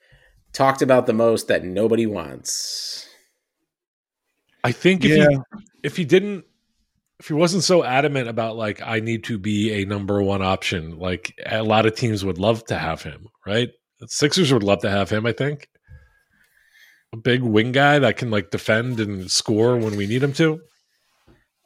talked 0.54 0.82
about 0.82 1.08
the 1.08 1.14
most 1.14 1.48
that 1.48 1.64
nobody 1.64 2.06
wants. 2.06 2.93
I 4.64 4.72
think 4.72 5.04
if 5.04 5.18
yeah. 5.18 5.28
he 5.30 5.40
if 5.84 5.98
he 5.98 6.06
didn't 6.06 6.46
if 7.20 7.28
he 7.28 7.34
wasn't 7.34 7.64
so 7.64 7.84
adamant 7.84 8.28
about 8.28 8.56
like 8.56 8.82
I 8.82 9.00
need 9.00 9.24
to 9.26 9.38
be 9.38 9.82
a 9.82 9.86
number 9.86 10.22
one 10.22 10.42
option, 10.42 11.00
like 11.00 11.34
a 11.46 11.64
lot 11.64 11.86
of 11.86 11.96
teams 11.96 12.26
would 12.26 12.38
love 12.38 12.66
to 12.66 12.78
have 12.78 13.02
him, 13.02 13.28
right? 13.46 13.70
Sixers 14.08 14.52
would 14.52 14.64
love 14.64 14.82
to 14.82 14.90
have 14.90 15.10
him, 15.10 15.26
I 15.26 15.32
think. 15.32 15.70
A 17.14 17.18
big 17.18 17.42
wing 17.42 17.72
guy 17.72 18.00
that 18.00 18.18
can 18.18 18.32
like 18.32 18.52
defend 18.52 19.00
and 19.00 19.30
score 19.30 19.78
when 19.78 19.96
we 19.96 20.08
need 20.08 20.24
him 20.24 20.34
to. 20.34 20.60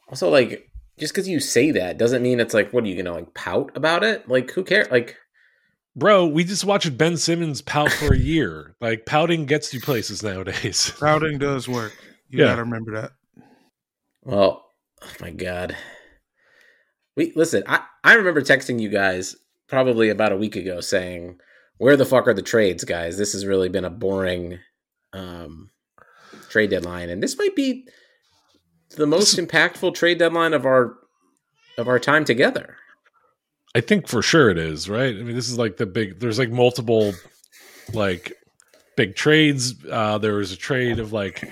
Also, 0.08 0.28
like, 0.28 0.70
just 0.98 1.12
because 1.12 1.28
you 1.28 1.40
say 1.40 1.70
that 1.72 1.98
doesn't 1.98 2.22
mean 2.22 2.38
it's 2.38 2.54
like, 2.54 2.72
what 2.72 2.84
are 2.84 2.86
you 2.86 3.02
gonna 3.02 3.16
like 3.16 3.34
pout 3.34 3.76
about 3.76 4.04
it? 4.04 4.28
Like, 4.28 4.50
who 4.50 4.62
cares? 4.62 4.88
Like, 4.90 5.16
bro, 5.96 6.26
we 6.26 6.44
just 6.44 6.64
watched 6.64 6.96
Ben 6.96 7.16
Simmons 7.16 7.62
pout 7.62 7.90
for 7.90 8.14
a 8.14 8.18
year. 8.18 8.76
Like, 8.80 9.06
pouting 9.06 9.46
gets 9.46 9.72
you 9.74 9.80
places 9.80 10.22
nowadays. 10.22 10.92
Pouting 11.00 11.38
does 11.38 11.68
work. 11.68 11.92
You 12.28 12.40
yeah. 12.40 12.46
gotta 12.46 12.64
remember 12.64 13.00
that. 13.00 13.12
Well, 14.22 14.66
oh 15.02 15.12
my 15.20 15.30
god. 15.30 15.76
We 17.16 17.32
listen, 17.34 17.64
I, 17.66 17.82
I 18.04 18.14
remember 18.14 18.42
texting 18.42 18.80
you 18.80 18.88
guys 18.88 19.36
probably 19.66 20.08
about 20.08 20.32
a 20.32 20.36
week 20.36 20.56
ago 20.56 20.80
saying, 20.80 21.38
"Where 21.78 21.96
the 21.96 22.06
fuck 22.06 22.28
are 22.28 22.34
the 22.34 22.42
trades, 22.42 22.84
guys? 22.84 23.16
This 23.16 23.32
has 23.32 23.46
really 23.46 23.68
been 23.68 23.84
a 23.84 23.90
boring 23.90 24.58
um, 25.12 25.70
trade 26.48 26.70
deadline, 26.70 27.08
and 27.08 27.22
this 27.22 27.38
might 27.38 27.56
be 27.56 27.86
the 28.96 29.06
most 29.06 29.36
impactful 29.36 29.94
trade 29.94 30.18
deadline 30.18 30.52
of 30.54 30.66
our 30.66 30.96
of 31.76 31.88
our 31.88 31.98
time 31.98 32.24
together." 32.24 32.76
I 33.74 33.80
think 33.80 34.08
for 34.08 34.22
sure 34.22 34.50
it 34.50 34.58
is, 34.58 34.88
right? 34.88 35.14
I 35.14 35.22
mean, 35.22 35.34
this 35.34 35.48
is 35.48 35.58
like 35.58 35.76
the 35.76 35.86
big. 35.86 36.20
There's 36.20 36.38
like 36.38 36.50
multiple, 36.50 37.14
like 37.92 38.32
big 38.96 39.14
trades. 39.14 39.74
Uh, 39.90 40.18
there 40.18 40.34
was 40.34 40.52
a 40.52 40.56
trade 40.56 40.98
of 40.98 41.12
like 41.12 41.50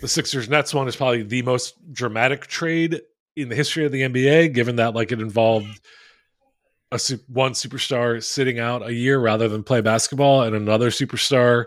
the 0.00 0.08
Sixers 0.08 0.48
Nets 0.48 0.74
one 0.74 0.88
is 0.88 0.96
probably 0.96 1.22
the 1.22 1.42
most 1.42 1.74
dramatic 1.92 2.46
trade 2.46 3.00
in 3.36 3.48
the 3.48 3.54
history 3.54 3.84
of 3.84 3.92
the 3.92 4.02
NBA, 4.02 4.54
given 4.54 4.76
that 4.76 4.94
like 4.94 5.12
it 5.12 5.20
involved 5.20 5.80
a 6.92 6.98
one 7.28 7.52
superstar 7.52 8.22
sitting 8.22 8.58
out 8.58 8.86
a 8.86 8.92
year 8.92 9.18
rather 9.18 9.48
than 9.48 9.62
play 9.62 9.80
basketball, 9.80 10.42
and 10.42 10.54
another 10.54 10.90
superstar 10.90 11.64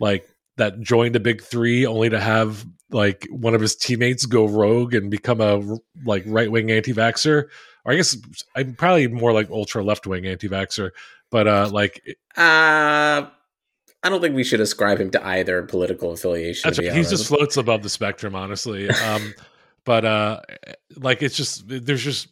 like 0.00 0.28
that 0.56 0.80
joined 0.80 1.16
a 1.16 1.20
big 1.20 1.42
three 1.42 1.86
only 1.86 2.08
to 2.08 2.20
have 2.20 2.64
like 2.90 3.26
one 3.30 3.54
of 3.54 3.60
his 3.60 3.74
teammates 3.74 4.26
go 4.26 4.46
rogue 4.46 4.94
and 4.94 5.10
become 5.10 5.40
a 5.40 5.60
like 6.04 6.22
right 6.26 6.50
wing 6.50 6.70
anti 6.70 6.92
vaxxer. 6.92 7.44
Or 7.84 7.92
I 7.92 7.96
guess 7.96 8.16
I'm 8.54 8.74
probably 8.74 9.08
more 9.08 9.32
like 9.32 9.50
ultra 9.50 9.82
left 9.82 10.06
wing 10.06 10.26
anti 10.26 10.48
vaxxer, 10.48 10.90
but 11.30 11.48
uh 11.48 11.68
like 11.72 12.16
uh 12.36 13.26
I 14.04 14.10
don't 14.10 14.20
think 14.20 14.34
we 14.34 14.44
should 14.44 14.60
ascribe 14.60 15.00
him 15.00 15.10
to 15.12 15.26
either 15.26 15.62
political 15.62 16.12
affiliation. 16.12 16.68
That's 16.68 16.78
right. 16.78 16.92
He 16.92 17.02
just 17.02 17.26
floats 17.26 17.56
above 17.56 17.82
the 17.82 17.88
spectrum, 17.88 18.34
honestly. 18.34 18.88
Um, 19.04 19.34
but 19.84 20.04
uh, 20.04 20.40
like 20.96 21.22
it's 21.22 21.36
just 21.36 21.64
there's 21.66 22.02
just 22.02 22.28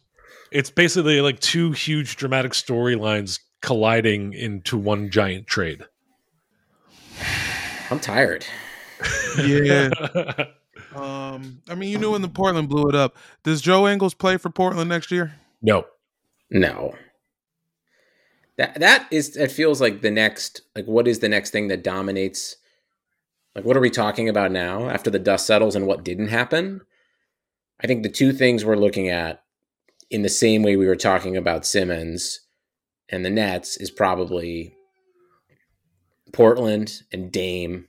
it's 0.51 0.71
basically 0.71 1.21
like 1.21 1.39
two 1.39 1.71
huge 1.71 2.15
dramatic 2.15 2.53
storylines 2.53 3.39
colliding 3.61 4.33
into 4.33 4.77
one 4.77 5.11
giant 5.11 5.45
trade. 5.45 5.83
I'm 7.91 7.99
tired. 7.99 8.45
Yeah. 9.37 9.89
um, 10.95 11.61
I 11.69 11.75
mean, 11.75 11.89
you 11.89 11.99
knew 11.99 12.11
when 12.11 12.23
the 12.23 12.27
Portland 12.27 12.69
blew 12.69 12.89
it 12.89 12.95
up. 12.95 13.15
Does 13.43 13.61
Joe 13.61 13.87
Ingles 13.87 14.13
play 14.15 14.37
for 14.37 14.49
Portland 14.49 14.89
next 14.89 15.11
year? 15.11 15.35
No. 15.61 15.85
No. 16.49 16.95
That 18.57 18.79
that 18.79 19.07
is 19.11 19.35
it 19.35 19.51
feels 19.51 19.81
like 19.81 20.01
the 20.01 20.11
next 20.11 20.61
like 20.75 20.85
what 20.85 21.07
is 21.07 21.19
the 21.19 21.29
next 21.29 21.49
thing 21.49 21.69
that 21.69 21.83
dominates 21.83 22.55
like 23.55 23.65
what 23.65 23.75
are 23.75 23.81
we 23.81 23.89
talking 23.89 24.29
about 24.29 24.51
now 24.51 24.89
after 24.89 25.09
the 25.09 25.19
dust 25.19 25.47
settles 25.47 25.75
and 25.75 25.87
what 25.87 26.03
didn't 26.03 26.27
happen? 26.27 26.81
I 27.81 27.87
think 27.87 28.03
the 28.03 28.09
two 28.09 28.31
things 28.31 28.63
we're 28.63 28.75
looking 28.75 29.09
at 29.09 29.43
in 30.09 30.21
the 30.21 30.29
same 30.29 30.61
way 30.61 30.75
we 30.75 30.87
were 30.87 30.95
talking 30.95 31.35
about 31.35 31.65
Simmons 31.65 32.41
and 33.09 33.25
the 33.25 33.29
Nets 33.29 33.77
is 33.77 33.89
probably 33.89 34.75
Portland 36.31 37.01
and 37.11 37.31
Dame 37.31 37.87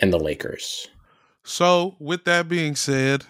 and 0.00 0.12
the 0.12 0.18
Lakers. 0.18 0.88
So, 1.44 1.96
with 1.98 2.24
that 2.24 2.48
being 2.48 2.74
said, 2.74 3.26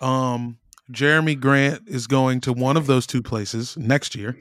um 0.00 0.58
Jerami 0.92 1.38
Grant 1.38 1.82
is 1.88 2.06
going 2.06 2.40
to 2.42 2.52
one 2.52 2.76
of 2.76 2.86
those 2.86 3.06
two 3.06 3.22
places 3.22 3.76
next 3.76 4.14
year 4.14 4.38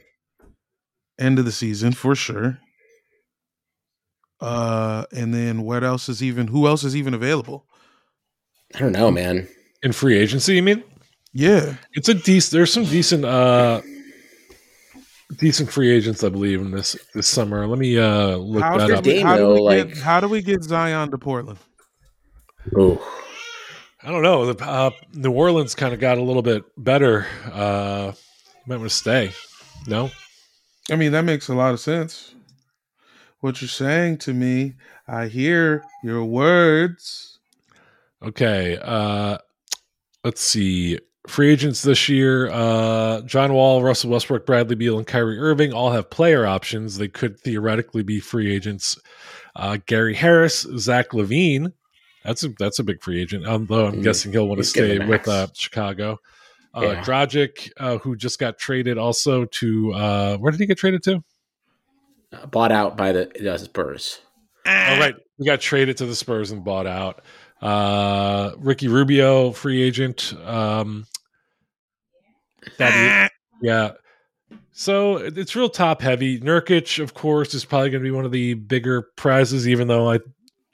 end 1.20 1.40
of 1.40 1.46
the 1.46 1.52
season 1.52 1.94
for 1.94 2.16
sure. 2.16 2.60
Uh, 4.40 5.06
and 5.12 5.34
then 5.34 5.64
what 5.64 5.84
else 5.84 6.10
is 6.10 6.22
even? 6.22 6.48
Who 6.48 6.68
else 6.68 6.84
is 6.84 6.96
even 6.96 7.14
available? 7.14 7.66
I 8.76 8.80
don't 8.80 8.92
know, 8.92 9.10
man. 9.10 9.48
In 9.84 9.92
free 9.92 10.18
agency, 10.18 10.56
you 10.56 10.64
mean? 10.64 10.84
Yeah, 11.34 11.76
it's 11.94 12.10
a 12.10 12.14
decent. 12.14 12.52
There's 12.52 12.74
some 12.74 12.86
decent, 12.86 13.26
uh, 13.26 13.82
decent 15.38 15.72
free 15.72 15.92
agents, 15.92 16.24
I 16.24 16.30
believe, 16.30 16.62
in 16.62 16.72
this 16.72 16.98
this 17.14 17.28
summer. 17.28 17.68
Let 17.68 17.80
me 17.80 17.98
uh 17.98 18.38
look 18.38 18.64
How's 18.64 18.88
that 18.88 18.98
up. 19.00 19.04
Game, 19.04 19.26
how, 19.26 19.38
though, 19.38 19.56
do 19.58 19.64
like... 19.64 19.88
get, 19.90 19.98
how 19.98 20.20
do 20.20 20.28
we 20.28 20.42
get 20.42 20.64
Zion 20.64 21.12
to 21.12 21.18
Portland? 21.18 21.60
Oh, 22.76 23.00
I 24.04 24.12
don't 24.12 24.24
know. 24.24 24.52
The 24.52 24.66
uh, 24.66 24.92
New 25.14 25.32
Orleans 25.32 25.76
kind 25.76 25.94
of 25.94 26.00
got 26.00 26.18
a 26.18 26.24
little 26.24 26.42
bit 26.42 26.64
better. 26.78 27.28
Uh, 27.52 28.14
might 28.66 28.78
want 28.78 28.90
to 28.90 28.96
stay. 28.96 29.32
No. 29.88 30.12
I 30.90 30.96
mean, 30.96 31.12
that 31.12 31.26
makes 31.26 31.50
a 31.50 31.56
lot 31.56 31.74
of 31.74 31.80
sense. 31.80 32.34
What 33.40 33.62
you're 33.62 33.68
saying 33.68 34.18
to 34.20 34.34
me, 34.34 34.76
I 35.08 35.28
hear 35.28 35.84
your 36.04 36.24
words. 36.26 37.40
Okay. 38.24 38.80
Uh 38.82 39.38
let's 40.24 40.42
see. 40.42 41.00
Free 41.28 41.52
agents 41.52 41.82
this 41.82 42.10
year, 42.10 42.50
uh 42.52 43.22
John 43.22 43.54
Wall, 43.54 43.84
Russell 43.84 44.10
Westbrook, 44.12 44.46
Bradley 44.46 44.76
Beal, 44.76 44.98
and 44.98 45.06
Kyrie 45.06 45.40
Irving 45.40 45.74
all 45.74 45.92
have 45.92 46.10
player 46.10 46.48
options. 46.48 46.98
They 46.98 47.10
could 47.10 47.40
theoretically 47.40 48.04
be 48.04 48.20
free 48.20 48.52
agents. 48.52 48.98
Uh 49.56 49.78
Gary 49.86 50.16
Harris, 50.16 50.66
Zach 50.78 51.10
LaVine. 51.10 51.74
That's 52.24 52.44
a 52.44 52.50
that's 52.58 52.80
a 52.80 52.84
big 52.84 53.04
free 53.04 53.22
agent. 53.22 53.46
Although 53.46 53.88
I'm 53.88 53.96
mm, 53.96 54.04
guessing 54.04 54.32
he'll 54.32 54.48
want 54.48 54.60
to 54.60 54.64
stay 54.64 55.00
with 55.00 55.28
uh, 55.28 55.48
Chicago. 55.54 56.20
Uh, 56.78 56.92
yeah. 56.92 57.04
Dragic, 57.04 57.72
uh, 57.78 57.98
who 57.98 58.16
just 58.16 58.38
got 58.38 58.60
traded 58.60 59.00
also 59.00 59.46
to 59.46 59.94
uh, 59.94 60.38
where 60.38 60.52
did 60.52 60.60
he 60.60 60.68
get 60.68 60.78
traded 60.78 61.02
to? 61.04 61.24
Uh, 62.32 62.46
bought 62.46 62.72
out 62.72 62.96
by 62.96 63.12
the, 63.12 63.58
Spurs. 63.58 64.20
All 64.66 64.74
oh, 64.74 65.00
right, 65.00 65.16
he 65.38 65.46
got 65.46 65.60
traded 65.60 65.98
to 65.98 66.06
the 66.06 66.16
Spurs 66.16 66.52
and 66.52 66.64
bought 66.64 66.86
out. 66.86 67.24
Uh, 67.62 68.52
Ricky 68.58 68.88
Rubio, 68.88 69.52
free 69.54 69.82
agent. 69.82 70.34
Um, 70.46 71.08
that 72.78 73.32
yeah. 73.62 73.94
So 74.74 75.18
it's 75.18 75.56
real 75.56 75.70
top 75.70 76.02
heavy. 76.02 76.40
Nurkic, 76.40 77.02
of 77.02 77.16
course, 77.16 77.56
is 77.56 77.66
probably 77.66 77.90
going 77.90 78.04
to 78.04 78.08
be 78.08 78.16
one 78.16 78.26
of 78.26 78.32
the 78.32 78.54
bigger 78.54 79.08
prizes, 79.16 79.68
even 79.68 79.88
though 79.88 80.12
I 80.12 80.20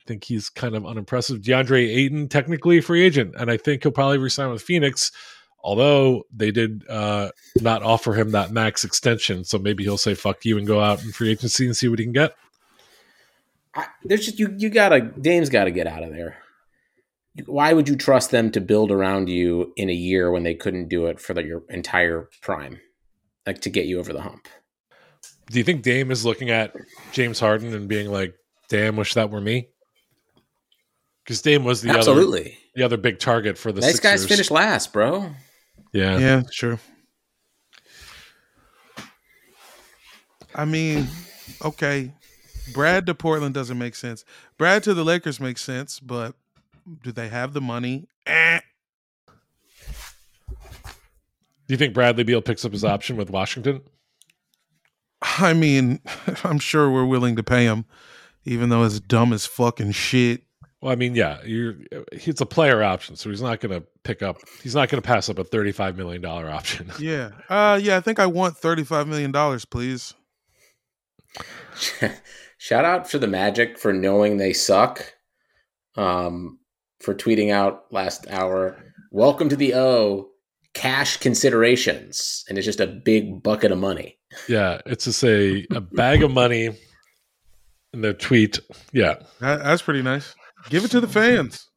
think 0.06 0.26
he's 0.26 0.50
kind 0.50 0.76
of 0.76 0.86
unimpressive. 0.86 1.40
DeAndre 1.40 1.88
Ayton, 1.88 2.28
technically 2.28 2.82
free 2.82 3.04
agent, 3.06 3.36
and 3.38 3.50
I 3.50 3.56
think 3.56 3.84
he'll 3.84 3.94
probably 3.94 4.18
resign 4.18 4.50
with 4.50 4.62
Phoenix 4.62 5.14
although 5.64 6.24
they 6.36 6.52
did 6.52 6.84
uh, 6.90 7.30
not 7.62 7.82
offer 7.84 8.14
him 8.14 8.32
that 8.32 8.52
max 8.52 8.84
extension. 8.84 9.44
So 9.44 9.58
maybe 9.58 9.84
he'll 9.84 9.98
say 9.98 10.14
"fuck 10.14 10.46
you" 10.46 10.58
and 10.58 10.68
go 10.68 10.80
out 10.80 11.04
in 11.04 11.12
free 11.12 11.32
agency 11.32 11.66
and 11.66 11.76
see 11.76 11.88
what 11.88 12.00
he 12.00 12.06
can 12.06 12.14
get. 12.14 12.36
I, 13.76 13.88
there's 14.04 14.26
just 14.26 14.40
you. 14.40 14.54
You 14.58 14.70
gotta 14.70 15.02
Dame's 15.02 15.50
got 15.50 15.64
to 15.66 15.72
get 15.72 15.88
out 15.88 16.04
of 16.04 16.12
there. 16.12 16.38
Why 17.46 17.74
would 17.74 17.90
you 17.90 17.96
trust 17.96 18.30
them 18.30 18.52
to 18.52 18.62
build 18.62 18.92
around 18.92 19.28
you 19.28 19.74
in 19.76 19.90
a 19.90 19.94
year 19.94 20.30
when 20.30 20.44
they 20.44 20.54
couldn't 20.54 20.88
do 20.88 21.08
it 21.08 21.20
for 21.20 21.34
the, 21.34 21.44
your 21.44 21.64
entire 21.68 22.30
prime, 22.42 22.80
like 23.48 23.62
to 23.62 23.72
get 23.72 23.88
you 23.88 24.00
over 24.00 24.14
the 24.14 24.22
hump? 24.22 24.48
Do 25.50 25.58
you 25.58 25.64
think 25.64 25.82
Dame 25.82 26.12
is 26.12 26.24
looking 26.24 26.52
at 26.52 26.76
James 27.12 27.40
Harden 27.40 27.74
and 27.74 27.88
being 27.88 28.12
like, 28.12 28.36
"Damn, 28.70 28.98
wish 28.98 29.16
that 29.16 29.32
were 29.32 29.42
me"? 29.42 29.70
Because 31.24 31.42
Dame 31.42 31.64
was 31.64 31.82
the 31.82 31.90
absolutely 31.90 32.42
other, 32.42 32.52
the 32.76 32.84
other 32.84 32.98
big 32.98 33.18
target 33.18 33.58
for 33.58 33.72
the 33.72 33.82
nice 33.82 33.96
Sixers. 33.96 34.22
guys 34.22 34.28
finished 34.28 34.52
last, 34.52 34.94
bro. 34.94 35.32
Yeah. 35.94 36.18
Yeah, 36.18 36.42
sure. 36.52 36.80
I 40.56 40.66
mean, 40.66 41.08
okay. 41.64 42.12
Brad 42.74 43.06
to 43.06 43.16
Portland 43.16 43.54
doesn't 43.54 43.78
make 43.78 43.96
sense. 43.96 44.24
Brad 44.58 44.84
to 44.84 44.94
the 44.94 45.04
Lakers 45.04 45.40
makes 45.40 45.62
sense, 45.62 46.00
but 46.00 46.36
do 47.04 47.12
they 47.12 47.30
have 47.30 47.54
the 47.54 47.62
money? 47.62 48.08
Eh. 48.26 48.60
Do 51.68 51.74
you 51.74 51.78
think 51.78 51.94
Bradley 51.94 52.24
Beal 52.24 52.42
picks 52.42 52.66
up 52.66 52.72
his 52.72 52.84
option 52.84 53.16
with 53.16 53.30
Washington? 53.30 53.82
I 55.22 55.54
mean, 55.54 56.02
I'm 56.44 56.60
sure 56.60 56.90
we're 56.90 57.06
willing 57.06 57.36
to 57.36 57.44
pay 57.44 57.66
him, 57.66 57.86
even 58.46 58.70
though 58.70 58.84
it's 58.84 59.00
dumb 59.00 59.34
as 59.34 59.46
fucking 59.46 59.92
shit. 59.92 60.44
Well, 60.84 60.92
I 60.92 60.96
mean, 60.96 61.16
yeah, 61.16 61.38
you're 61.46 61.76
it's 62.12 62.42
a 62.42 62.46
player 62.46 62.84
option, 62.84 63.16
so 63.16 63.30
he's 63.30 63.42
not 63.42 63.62
going 63.62 63.72
to 63.72 63.88
pick 64.04 64.22
up. 64.22 64.40
He's 64.62 64.76
not 64.76 64.90
going 64.90 65.02
to 65.02 65.08
pass 65.08 65.30
up 65.30 65.40
a 65.40 65.46
thirty-five 65.46 65.96
million 65.96 66.22
dollar 66.22 66.50
option. 66.50 66.92
Yeah, 67.00 67.30
uh, 67.48 67.80
yeah, 67.82 67.96
I 67.96 68.02
think 68.02 68.20
I 68.20 68.26
want 68.26 68.58
thirty-five 68.58 69.08
million 69.08 69.32
dollars, 69.32 69.64
please. 69.64 70.14
Shout 72.58 72.84
out 72.84 73.08
to 73.12 73.18
the 73.18 73.28
Magic 73.28 73.78
for 73.80 73.94
knowing 73.94 74.36
they 74.36 74.52
suck. 74.52 75.14
Um, 75.96 76.60
for 77.00 77.16
tweeting 77.16 77.50
out 77.50 77.86
last 77.92 78.30
hour, 78.30 78.76
"Welcome 79.10 79.48
to 79.48 79.56
the 79.56 79.76
O, 79.76 80.32
cash 80.74 81.16
considerations," 81.16 82.44
and 82.50 82.58
it's 82.58 82.66
just 82.66 82.82
a 82.82 82.88
big 82.88 83.42
bucket 83.42 83.72
of 83.72 83.78
money. 83.78 84.18
Yeah, 84.50 84.82
it's 84.86 85.06
just 85.06 85.24
a 85.24 85.66
a 85.72 85.80
bag 85.80 86.24
of 86.24 86.32
money. 86.32 86.78
In 87.94 88.02
the 88.02 88.14
tweet, 88.14 88.60
yeah, 88.92 89.16
that, 89.40 89.64
that's 89.64 89.84
pretty 89.84 90.02
nice. 90.02 90.36
Give 90.70 90.86
it 90.86 90.92
to 90.92 91.02
the 91.02 91.08
fans. 91.08 91.70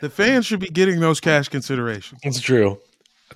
The 0.00 0.10
fans 0.10 0.46
should 0.46 0.60
be 0.60 0.68
getting 0.68 1.00
those 1.00 1.20
cash 1.20 1.48
considerations. 1.48 2.20
It's 2.24 2.40
true. 2.40 2.78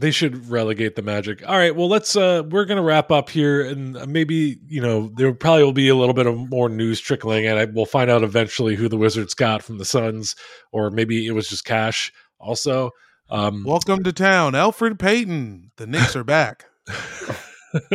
They 0.01 0.11
should 0.11 0.49
relegate 0.49 0.97
the 0.97 1.03
Magic. 1.03 1.47
All 1.47 1.57
right, 1.57 1.77
well 1.77 1.89
let's 1.89 2.17
uh 2.17 2.43
we're 2.49 2.65
going 2.65 2.79
to 2.79 2.83
wrap 2.83 3.11
up 3.11 3.29
here 3.29 3.61
and 3.61 3.95
maybe, 4.11 4.59
you 4.67 4.81
know, 4.81 5.11
there 5.15 5.33
probably 5.35 5.65
will 5.65 5.73
be 5.73 5.89
a 5.89 5.95
little 5.95 6.15
bit 6.15 6.27
of 6.27 6.37
more 6.51 6.69
news 6.69 7.01
trickling 7.01 7.47
and 7.47 7.59
I, 7.59 7.67
we'll 7.67 7.85
find 7.85 8.11
out 8.11 8.23
eventually 8.23 8.75
who 8.75 8.89
the 8.89 8.97
Wizards 8.97 9.35
got 9.35 9.63
from 9.63 9.79
the 9.79 9.85
Suns 9.85 10.35
or 10.73 10.91
maybe 10.91 11.27
it 11.27 11.33
was 11.33 11.49
just 11.49 11.65
cash 11.65 12.11
also. 12.41 12.91
Um 13.31 13.65
Welcome 13.65 14.03
to 14.05 14.13
town, 14.13 14.55
Elfrid 14.55 14.99
Payton. 14.99 15.73
The 15.77 15.87
Knicks 15.87 16.17
are 16.17 16.25
back. 16.25 16.65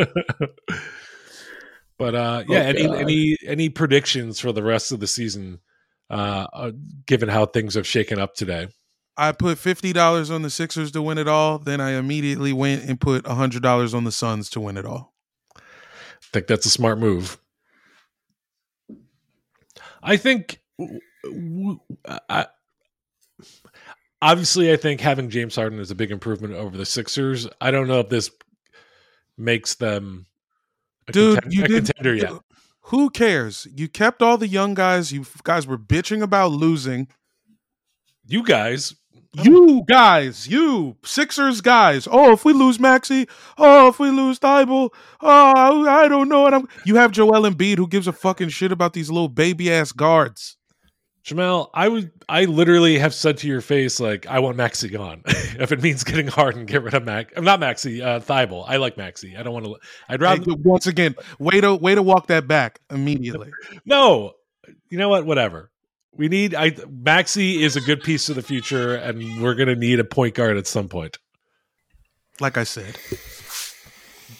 but 1.97 2.15
uh, 2.15 2.43
yeah, 2.47 2.59
oh, 2.59 2.61
any 2.61 2.87
any 2.87 3.37
any 3.45 3.69
predictions 3.69 4.39
for 4.39 4.51
the 4.51 4.63
rest 4.63 4.91
of 4.91 4.99
the 4.99 5.07
season? 5.07 5.59
Uh, 6.09 6.47
uh, 6.53 6.71
given 7.05 7.27
how 7.27 7.45
things 7.45 7.73
have 7.75 7.85
shaken 7.85 8.17
up 8.17 8.33
today. 8.33 8.69
I 9.17 9.31
put 9.31 9.57
fifty 9.57 9.91
dollars 9.91 10.31
on 10.31 10.41
the 10.41 10.49
Sixers 10.49 10.91
to 10.91 11.01
win 11.01 11.17
it 11.17 11.27
all. 11.27 11.57
Then 11.59 11.81
I 11.81 11.91
immediately 11.91 12.53
went 12.53 12.85
and 12.85 13.01
put 13.01 13.27
hundred 13.27 13.63
dollars 13.63 13.93
on 13.93 14.03
the 14.03 14.11
Suns 14.11 14.49
to 14.51 14.61
win 14.61 14.77
it 14.77 14.85
all. 14.85 15.13
I 15.57 15.61
think 16.31 16.47
that's 16.47 16.65
a 16.65 16.69
smart 16.69 16.99
move. 16.99 17.37
I 20.01 20.17
think. 20.17 20.61
I, 22.29 22.45
obviously, 24.21 24.71
I 24.71 24.77
think 24.77 25.01
having 25.01 25.29
James 25.29 25.55
Harden 25.55 25.79
is 25.79 25.91
a 25.91 25.95
big 25.95 26.11
improvement 26.11 26.53
over 26.53 26.77
the 26.77 26.85
Sixers. 26.85 27.47
I 27.59 27.71
don't 27.71 27.87
know 27.87 27.99
if 27.99 28.09
this 28.09 28.31
makes 29.37 29.75
them 29.75 30.27
a 31.07 31.11
dude. 31.11 31.41
Contend- 31.41 31.53
you 31.53 31.63
a 31.63 31.67
contender 31.67 32.15
yet? 32.15 32.31
Who 32.87 33.09
cares? 33.09 33.67
You 33.75 33.87
kept 33.87 34.21
all 34.21 34.37
the 34.37 34.47
young 34.47 34.73
guys. 34.73 35.11
You 35.11 35.25
guys 35.43 35.67
were 35.67 35.77
bitching 35.77 36.21
about 36.21 36.51
losing. 36.51 37.07
You 38.25 38.43
guys 38.43 38.95
you 39.43 39.83
guys, 39.87 40.47
you 40.47 40.95
Sixers 41.03 41.61
guys. 41.61 42.07
Oh, 42.09 42.31
if 42.31 42.45
we 42.45 42.53
lose 42.53 42.79
Maxey, 42.79 43.27
oh, 43.57 43.89
if 43.89 43.99
we 43.99 44.09
lose 44.09 44.39
Thybulle, 44.39 44.89
oh, 45.21 45.87
I 45.87 46.07
don't 46.07 46.29
know. 46.29 46.45
And 46.45 46.55
I'm. 46.55 46.67
You 46.85 46.95
have 46.95 47.11
Joel 47.11 47.49
Embiid, 47.49 47.77
who 47.77 47.87
gives 47.87 48.07
a 48.07 48.13
fucking 48.13 48.49
shit 48.49 48.71
about 48.71 48.93
these 48.93 49.09
little 49.09 49.29
baby 49.29 49.71
ass 49.71 49.91
guards. 49.91 50.56
Jamal, 51.27 51.69
I 51.73 51.89
would, 51.89 52.09
I 52.29 52.45
literally 52.45 52.97
have 52.99 53.13
said 53.13 53.37
to 53.39 53.47
your 53.47 53.59
face, 53.59 53.99
like, 53.99 54.27
I 54.27 54.39
want 54.39 54.55
Maxey 54.55 54.87
gone. 54.87 55.23
if 55.27 55.73
it 55.73 55.83
means 55.83 56.05
getting 56.05 56.27
Harden 56.27 56.65
get 56.65 56.83
rid 56.83 56.93
of 56.93 57.03
Mac. 57.03 57.33
I'm 57.35 57.43
not 57.43 57.59
Maxey, 57.59 58.01
uh, 58.01 58.21
Thybulle. 58.21 58.63
I 58.65 58.77
like 58.77 58.95
Maxey. 58.95 59.35
I 59.35 59.43
don't 59.43 59.53
want 59.53 59.65
to. 59.65 59.75
I'd 60.07 60.21
rather. 60.21 60.41
Hey, 60.41 60.55
once 60.63 60.87
again, 60.87 61.15
way 61.37 61.59
to 61.59 61.75
way 61.75 61.95
to 61.95 62.01
walk 62.01 62.27
that 62.27 62.47
back 62.47 62.79
immediately. 62.89 63.51
no, 63.85 64.35
you 64.89 64.97
know 64.97 65.09
what? 65.09 65.25
Whatever 65.25 65.69
we 66.15 66.29
need 66.29 66.55
I 66.55 66.75
Maxey 66.89 67.61
is 67.61 67.75
a 67.75 67.81
good 67.81 68.01
piece 68.01 68.29
of 68.29 68.35
the 68.35 68.41
future, 68.41 68.95
and 68.95 69.41
we're 69.41 69.55
gonna 69.55 69.75
need 69.75 69.99
a 69.99 70.05
point 70.05 70.33
guard 70.33 70.55
at 70.55 70.65
some 70.65 70.87
point. 70.87 71.17
Like 72.39 72.57
I 72.57 72.63
said, 72.63 72.97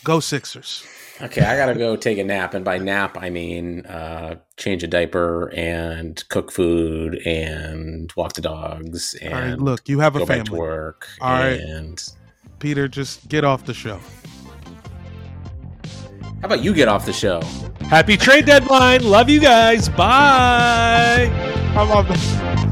go 0.05 0.21
Sixers. 0.21 0.85
Okay, 1.19 1.41
I 1.41 1.57
gotta 1.57 1.73
go 1.73 1.95
take 1.95 2.19
a 2.19 2.23
nap, 2.23 2.53
and 2.53 2.63
by 2.63 2.77
nap 2.77 3.17
I 3.19 3.29
mean 3.29 3.85
uh, 3.87 4.35
change 4.57 4.83
a 4.83 4.87
diaper 4.87 5.51
and 5.55 6.23
cook 6.29 6.51
food 6.51 7.19
and 7.25 8.11
walk 8.15 8.33
the 8.33 8.41
dogs. 8.41 9.15
And 9.15 9.33
All 9.33 9.39
right, 9.41 9.57
look, 9.57 9.89
you 9.89 9.99
have 9.99 10.15
a 10.15 10.25
family. 10.25 10.43
Back 10.43 10.45
to 10.45 10.55
work. 10.55 11.07
All 11.19 11.31
right, 11.31 11.59
and 11.59 12.03
Peter, 12.59 12.87
just 12.87 13.27
get 13.29 13.43
off 13.43 13.65
the 13.65 13.73
show. 13.73 13.99
How 16.41 16.45
about 16.45 16.63
you 16.63 16.71
get 16.73 16.87
off 16.87 17.05
the 17.07 17.13
show? 17.13 17.41
Happy 17.89 18.15
trade 18.15 18.45
deadline. 18.45 19.03
Love 19.03 19.27
you 19.27 19.39
guys. 19.39 19.89
Bye. 19.89 21.31
I 21.75 21.83
love 21.83 22.66